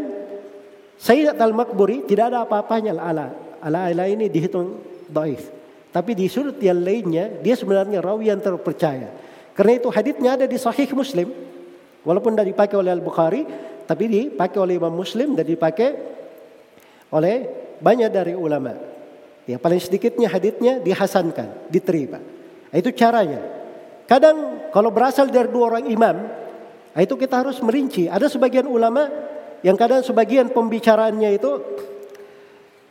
[0.97, 3.48] Said Al-Makburi tidak ada apa-apanya Ala-Ala.
[3.63, 4.79] Ala-Ala ini dihitung
[5.11, 5.51] dhaif.
[5.89, 9.09] Tapi di sudut yang lainnya dia sebenarnya rawi yang terpercaya.
[9.57, 11.33] Karena itu hadisnya ada di Sahih Muslim.
[12.05, 13.43] Walaupun tidak dipakai oleh Al Bukhari,
[13.83, 15.89] tapi dipakai oleh Imam Muslim dan dipakai
[17.11, 17.35] oleh
[17.81, 18.77] banyak dari ulama.
[19.49, 22.21] Ya paling sedikitnya hadisnya dihasankan, diterima.
[22.69, 23.41] Itu caranya.
[24.05, 26.15] Kadang kalau berasal dari dua orang imam,
[26.93, 28.05] itu kita harus merinci.
[28.05, 29.09] Ada sebagian ulama
[29.65, 31.51] yang kadang sebagian pembicaraannya itu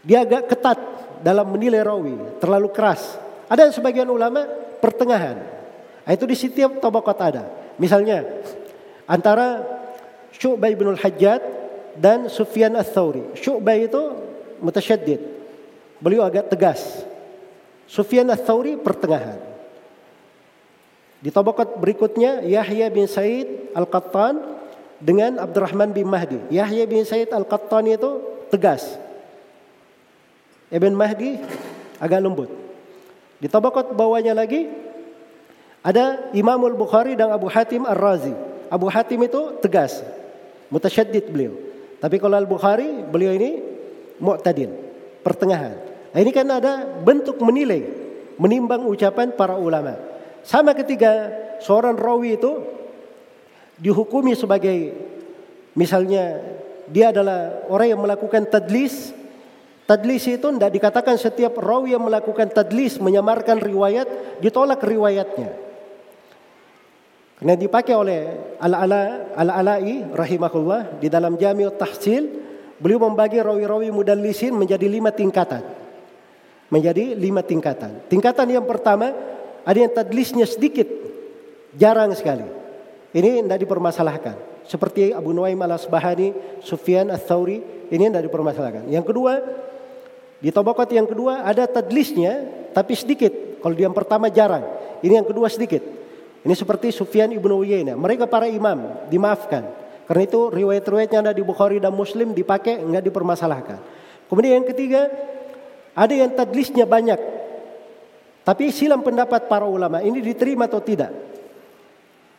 [0.09, 0.81] dia agak ketat
[1.21, 3.21] dalam menilai rawi, terlalu keras.
[3.45, 4.49] Ada sebagian ulama
[4.81, 5.37] pertengahan.
[6.09, 7.45] Nah, itu di setiap tabaqat ada.
[7.77, 8.25] Misalnya
[9.05, 9.61] antara
[10.33, 11.45] Syu'bah bin Al-Hajjad
[12.01, 13.37] dan Sufyan Ats-Tsauri.
[13.37, 14.01] Syu'bah itu
[14.65, 15.21] mutasyaddid.
[16.01, 17.05] Beliau agak tegas.
[17.85, 19.37] Sufyan Ats-Tsauri pertengahan.
[21.21, 24.41] Di tabaqat berikutnya Yahya bin Said Al-Qattan
[25.05, 26.49] dengan Abdurrahman bin Mahdi.
[26.49, 29.08] Yahya bin Said Al-Qattan itu tegas.
[30.69, 31.41] Ibn Mahdi
[31.97, 32.51] agak lembut.
[33.39, 34.69] Di tabaqat bawahnya lagi
[35.81, 38.35] ada Imam Al-Bukhari dan Abu Hatim Ar-Razi.
[38.69, 40.05] Abu Hatim itu tegas,
[40.69, 41.57] mutasyaddid beliau.
[41.99, 43.59] Tapi kalau Al-Bukhari beliau ini
[44.21, 44.71] mu'tadil,
[45.25, 45.79] pertengahan.
[46.13, 47.87] Nah, ini kan ada bentuk menilai,
[48.37, 49.97] menimbang ucapan para ulama.
[50.45, 51.33] Sama ketika
[51.65, 52.53] seorang rawi itu
[53.79, 54.95] dihukumi sebagai
[55.79, 56.43] misalnya
[56.91, 59.15] dia adalah orang yang melakukan tadlis
[59.89, 65.49] Tadlis itu tidak dikatakan setiap rawi yang melakukan tadlis menyamarkan riwayat ditolak riwayatnya.
[67.41, 68.21] Karena dipakai oleh
[68.61, 72.29] Al-Ala Al-Ala'i rahimahullah di dalam Jami'ut Tahsil
[72.77, 75.65] beliau membagi rawi-rawi mudallisin menjadi lima tingkatan.
[76.69, 78.05] Menjadi lima tingkatan.
[78.13, 79.17] Tingkatan yang pertama
[79.65, 80.85] ada yang tadlisnya sedikit,
[81.73, 82.45] jarang sekali.
[83.17, 84.37] Ini tidak dipermasalahkan.
[84.69, 88.85] Seperti Abu Nuaim al-Asbahani, Sufyan al-Thawri, ini tidak dipermasalahkan.
[88.93, 89.33] Yang kedua,
[90.39, 93.59] di tabakat yang kedua ada tadlisnya tapi sedikit.
[93.59, 94.63] Kalau dia yang pertama jarang.
[95.03, 95.83] Ini yang kedua sedikit.
[96.47, 97.99] Ini seperti Sufyan ibnu Uyainah.
[97.99, 99.67] Mereka para imam dimaafkan.
[100.07, 103.79] Karena itu riwayat-riwayatnya ada di Bukhari dan Muslim dipakai nggak dipermasalahkan.
[104.31, 105.11] Kemudian yang ketiga
[105.93, 107.19] ada yang tadlisnya banyak.
[108.47, 111.13] Tapi silam pendapat para ulama ini diterima atau tidak?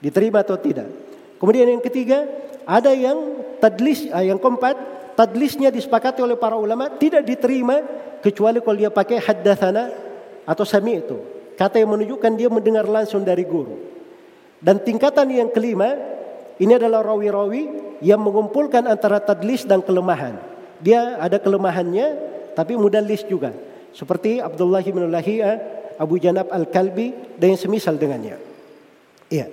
[0.02, 0.90] Diterima atau tidak?
[1.38, 2.26] Kemudian yang ketiga
[2.66, 7.84] ada yang tadlis, eh, yang keempat tadlisnya disepakati oleh para ulama tidak diterima
[8.24, 9.92] kecuali kalau dia pakai haddatsana
[10.48, 11.20] atau sami itu.
[11.60, 13.76] Kata yang menunjukkan dia mendengar langsung dari guru.
[14.64, 15.92] Dan tingkatan yang kelima,
[16.56, 20.40] ini adalah rawi-rawi yang mengumpulkan antara tadlis dan kelemahan.
[20.80, 22.08] Dia ada kelemahannya,
[22.56, 23.52] tapi mudallis juga.
[23.92, 25.60] Seperti Abdullah bin Lahia,
[26.00, 28.40] Abu Janab Al-Kalbi, dan yang semisal dengannya.
[29.28, 29.52] Iya.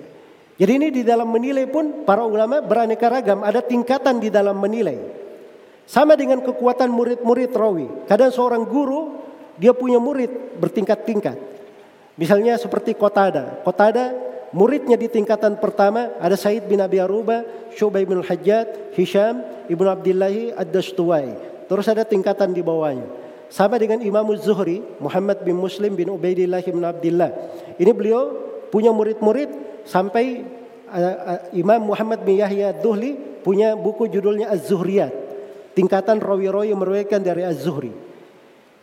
[0.55, 5.26] Jadi ini di dalam menilai pun para ulama beraneka ragam, ada tingkatan di dalam menilai.
[5.87, 7.87] Sama dengan kekuatan murid-murid rawi.
[8.11, 9.23] Kadang seorang guru
[9.55, 11.39] dia punya murid bertingkat-tingkat.
[12.19, 13.63] Misalnya seperti Qatada.
[13.63, 14.11] Qatada
[14.51, 19.39] muridnya di tingkatan pertama ada Said bin Abi Aruba, Syubay bin Hajjat, Hisham,
[19.71, 21.55] Ibnu Abdillahi Ad-Dastuwai.
[21.71, 23.07] Terus ada tingkatan di bawahnya.
[23.47, 27.31] Sama dengan Imam Zuhri, Muhammad bin Muslim bin Ubaidillah bin Abdullah.
[27.79, 28.35] Ini beliau
[28.67, 30.43] punya murid-murid sampai
[30.91, 35.26] uh, uh, Imam Muhammad bin Yahya Duhli punya buku judulnya Az-Zuhriyat.
[35.77, 37.93] Tingkatan rawi-rawi yang meriwayatkan dari Az-Zuhri.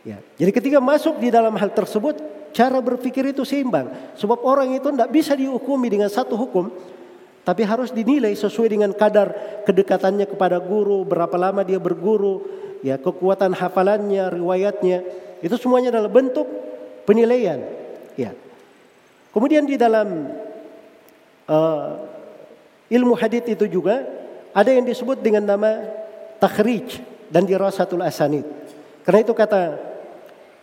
[0.07, 0.23] Ya.
[0.39, 2.23] Jadi ketika masuk di dalam hal tersebut,
[2.55, 3.91] Cara berpikir itu seimbang.
[4.15, 6.71] Sebab orang itu tidak bisa dihukumi dengan satu hukum.
[7.43, 9.35] Tapi harus dinilai sesuai dengan kadar
[9.67, 11.03] kedekatannya kepada guru.
[11.03, 12.47] Berapa lama dia berguru.
[12.87, 15.03] ya Kekuatan hafalannya, riwayatnya.
[15.43, 16.47] Itu semuanya adalah bentuk
[17.03, 17.59] penilaian.
[18.15, 18.39] Ya.
[19.35, 20.31] Kemudian di dalam
[21.51, 21.91] uh,
[22.87, 24.07] ilmu hadith itu juga
[24.55, 25.91] ada yang disebut dengan nama
[26.45, 27.01] takhrij
[27.33, 28.45] dan dirasatul asanid.
[29.01, 29.81] Karena itu kata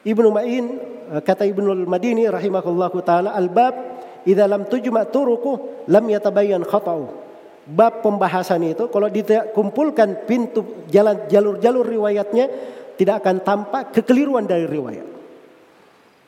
[0.06, 0.66] Ibnu Ma'in
[1.12, 3.76] Eh, kata Ibnu Madini rahimahullahu taala al-bab
[4.24, 7.20] idza lam tujma turuku lam yatabayyan khata'u.
[7.68, 12.48] Bab pembahasan itu kalau dikumpulkan pintu jalan jalur-jalur riwayatnya
[12.96, 15.08] tidak akan tampak kekeliruan dari riwayat.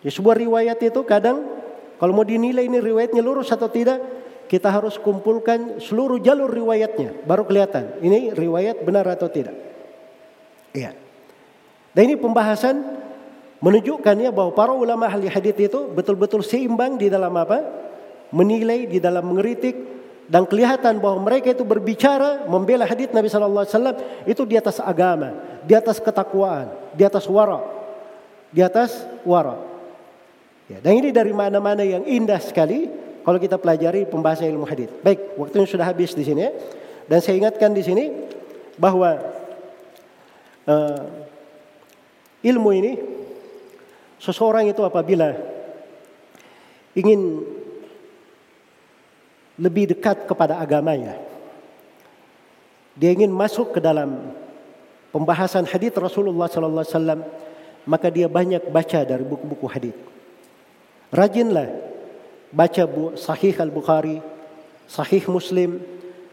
[0.03, 1.47] Ya, sebuah riwayat itu kadang
[1.95, 4.03] kalau mau dinilai ini riwayatnya lurus atau tidak,
[4.53, 9.57] kita harus kumpulkan seluruh jalur riwayatnya baru kelihatan ini riwayat benar atau tidak.
[10.77, 10.93] Iya.
[11.97, 12.77] Dan ini pembahasan
[13.65, 17.65] menunjukkannya bahwa para ulama ahli hadis itu betul-betul seimbang di dalam apa?
[18.29, 19.73] Menilai, di dalam mengeritik
[20.29, 23.97] dan kelihatan bahwa mereka itu berbicara membela hadis Nabi wasallam
[24.29, 25.33] itu di atas agama,
[25.65, 27.57] di atas ketakwaan, di atas wara.
[28.53, 29.57] Di atas wara.
[30.69, 32.85] Ya, dan ini dari mana-mana yang indah sekali
[33.23, 34.91] kalau kita pelajari pembahasan ilmu hadis.
[34.99, 36.47] Baik, waktunya sudah habis di sini.
[37.07, 38.11] Dan saya ingatkan di sini
[38.79, 39.19] bahwa
[40.67, 41.03] uh,
[42.43, 42.93] ilmu ini
[44.23, 45.35] Seseorang itu apabila
[46.95, 47.43] ingin
[49.59, 51.19] lebih dekat kepada agamanya,
[52.95, 54.31] dia ingin masuk ke dalam
[55.11, 57.21] pembahasan hadis Rasulullah sallallahu alaihi wasallam,
[57.83, 59.95] maka dia banyak baca dari buku-buku hadis.
[61.11, 61.67] Rajinlah
[62.53, 62.85] baca
[63.17, 64.21] Sahih Al-Bukhari,
[64.85, 65.81] Sahih Muslim,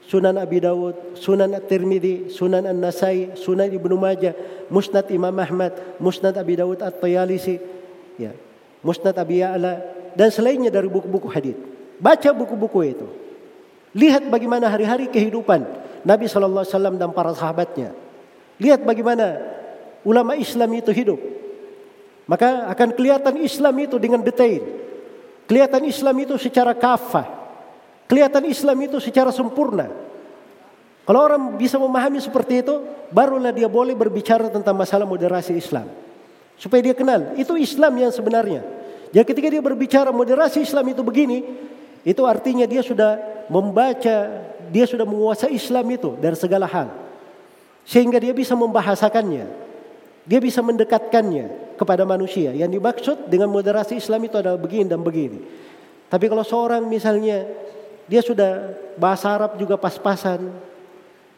[0.05, 4.37] Sunan Abi Dawud, Sunan At-Tirmidzi, Sunan An-Nasai, Sunan Ibnu Majah,
[4.69, 7.57] Musnad Imam Ahmad, Musnad Abi Dawud At-Tayalisi,
[8.21, 8.37] ya,
[8.85, 9.81] Musnad Abi Ya'la
[10.13, 11.57] dan selainnya dari buku-buku hadis.
[11.97, 13.07] Baca buku-buku itu.
[13.97, 15.63] Lihat bagaimana hari-hari kehidupan
[16.03, 17.95] Nabi Shallallahu Alaihi Wasallam dan para sahabatnya.
[18.61, 19.41] Lihat bagaimana
[20.03, 21.21] ulama Islam itu hidup.
[22.27, 24.90] Maka akan kelihatan Islam itu dengan detail.
[25.51, 27.27] Kelihatan Islam itu secara kafah.
[28.07, 29.91] Kelihatan Islam itu secara sempurna.
[31.03, 32.79] Kalau orang bisa memahami seperti itu,
[33.11, 35.91] barulah dia boleh berbicara tentang masalah moderasi Islam.
[36.55, 38.63] Supaya dia kenal, itu Islam yang sebenarnya.
[39.11, 41.43] Jadi ketika dia berbicara moderasi Islam itu begini,
[42.07, 43.19] itu artinya dia sudah
[43.51, 44.17] membaca,
[44.71, 46.95] dia sudah menguasai Islam itu dari segala hal.
[47.83, 49.70] Sehingga dia bisa membahasakannya.
[50.31, 52.55] Dia bisa mendekatkannya kepada manusia.
[52.55, 55.43] Yang dimaksud dengan moderasi Islam itu adalah begini dan begini.
[56.07, 57.51] Tapi kalau seorang misalnya
[58.07, 60.55] dia sudah bahasa Arab juga pas-pasan,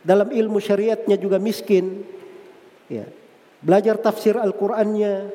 [0.05, 2.05] dalam ilmu syariatnya juga miskin,
[2.93, 3.09] ya,
[3.64, 5.32] belajar tafsir Al-Qur'annya,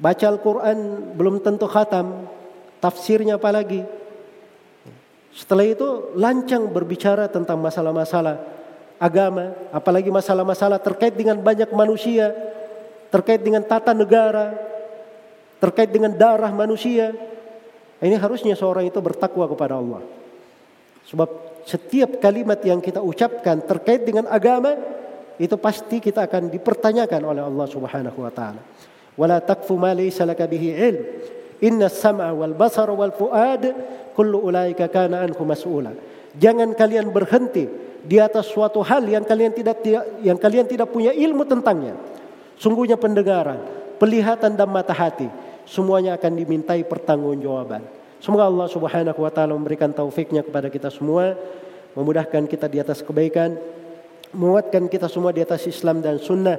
[0.00, 0.78] baca Al-Qur'an
[1.20, 2.32] belum tentu khatam,
[2.80, 3.84] tafsirnya apalagi.
[5.36, 8.57] Setelah itu lancang berbicara tentang masalah-masalah
[8.98, 12.34] agama, apalagi masalah-masalah terkait dengan banyak manusia,
[13.08, 14.52] terkait dengan tata negara,
[15.62, 17.14] terkait dengan darah manusia.
[17.98, 20.02] Ini harusnya seorang itu bertakwa kepada Allah.
[21.08, 21.28] Sebab
[21.66, 24.76] setiap kalimat yang kita ucapkan terkait dengan agama
[25.38, 28.62] itu pasti kita akan dipertanyakan oleh Allah Subhanahu wa taala.
[29.18, 31.04] Wala takfu ma laysa bihi ilm.
[31.58, 33.66] Inna sam'a wal basar wal fuad
[34.14, 35.90] kullu ulaika kana anhu mas'ula.
[36.38, 37.66] Jangan kalian berhenti
[38.04, 39.82] di atas suatu hal yang kalian tidak
[40.22, 41.98] yang kalian tidak punya ilmu tentangnya.
[42.58, 43.62] Sungguhnya pendengaran,
[44.02, 45.30] penglihatan dan mata hati
[45.68, 47.84] semuanya akan dimintai pertanggungjawaban.
[48.18, 51.38] Semoga Allah Subhanahu wa taala memberikan taufiknya kepada kita semua,
[51.94, 53.54] memudahkan kita di atas kebaikan,
[54.34, 56.58] menguatkan kita semua di atas Islam dan sunnah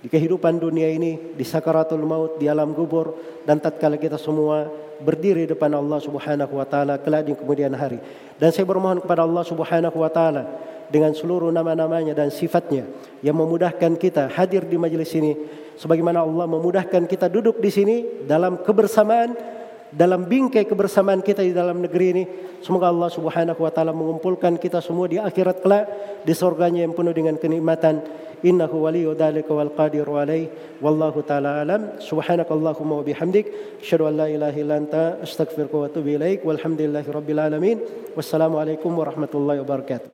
[0.00, 3.12] di kehidupan dunia ini, di sakaratul maut, di alam kubur
[3.44, 4.64] dan tatkala kita semua
[5.00, 7.98] berdiri depan Allah Subhanahu wa taala kelak di kemudian hari.
[8.36, 10.42] Dan saya bermohon kepada Allah Subhanahu wa taala
[10.90, 12.84] dengan seluruh nama-namanya dan sifatnya
[13.22, 15.38] yang memudahkan kita hadir di majelis ini
[15.78, 17.96] sebagaimana Allah memudahkan kita duduk di sini
[18.26, 19.59] dalam kebersamaan
[19.90, 22.24] dalam bingkai kebersamaan kita di dalam negeri ini
[22.62, 25.84] semoga Allah Subhanahu wa taala mengumpulkan kita semua di akhirat kelak
[26.22, 28.02] di surganya yang penuh dengan kenikmatan.
[28.40, 30.48] Innahu waliyyu dzalika wal qadiru alaih
[30.80, 32.00] wallahu taala alam.
[32.00, 33.52] Subhanakallahumma wa bihamdik.
[33.84, 35.20] Asyhadu an la ilaha illa anta.
[35.20, 36.40] Astaghfiruka wa atubu ilaik.
[36.48, 37.76] Walhamdulillahi rabbil alamin.
[38.16, 40.08] Wassalamu alaikum warahmatullahi wabarakatuh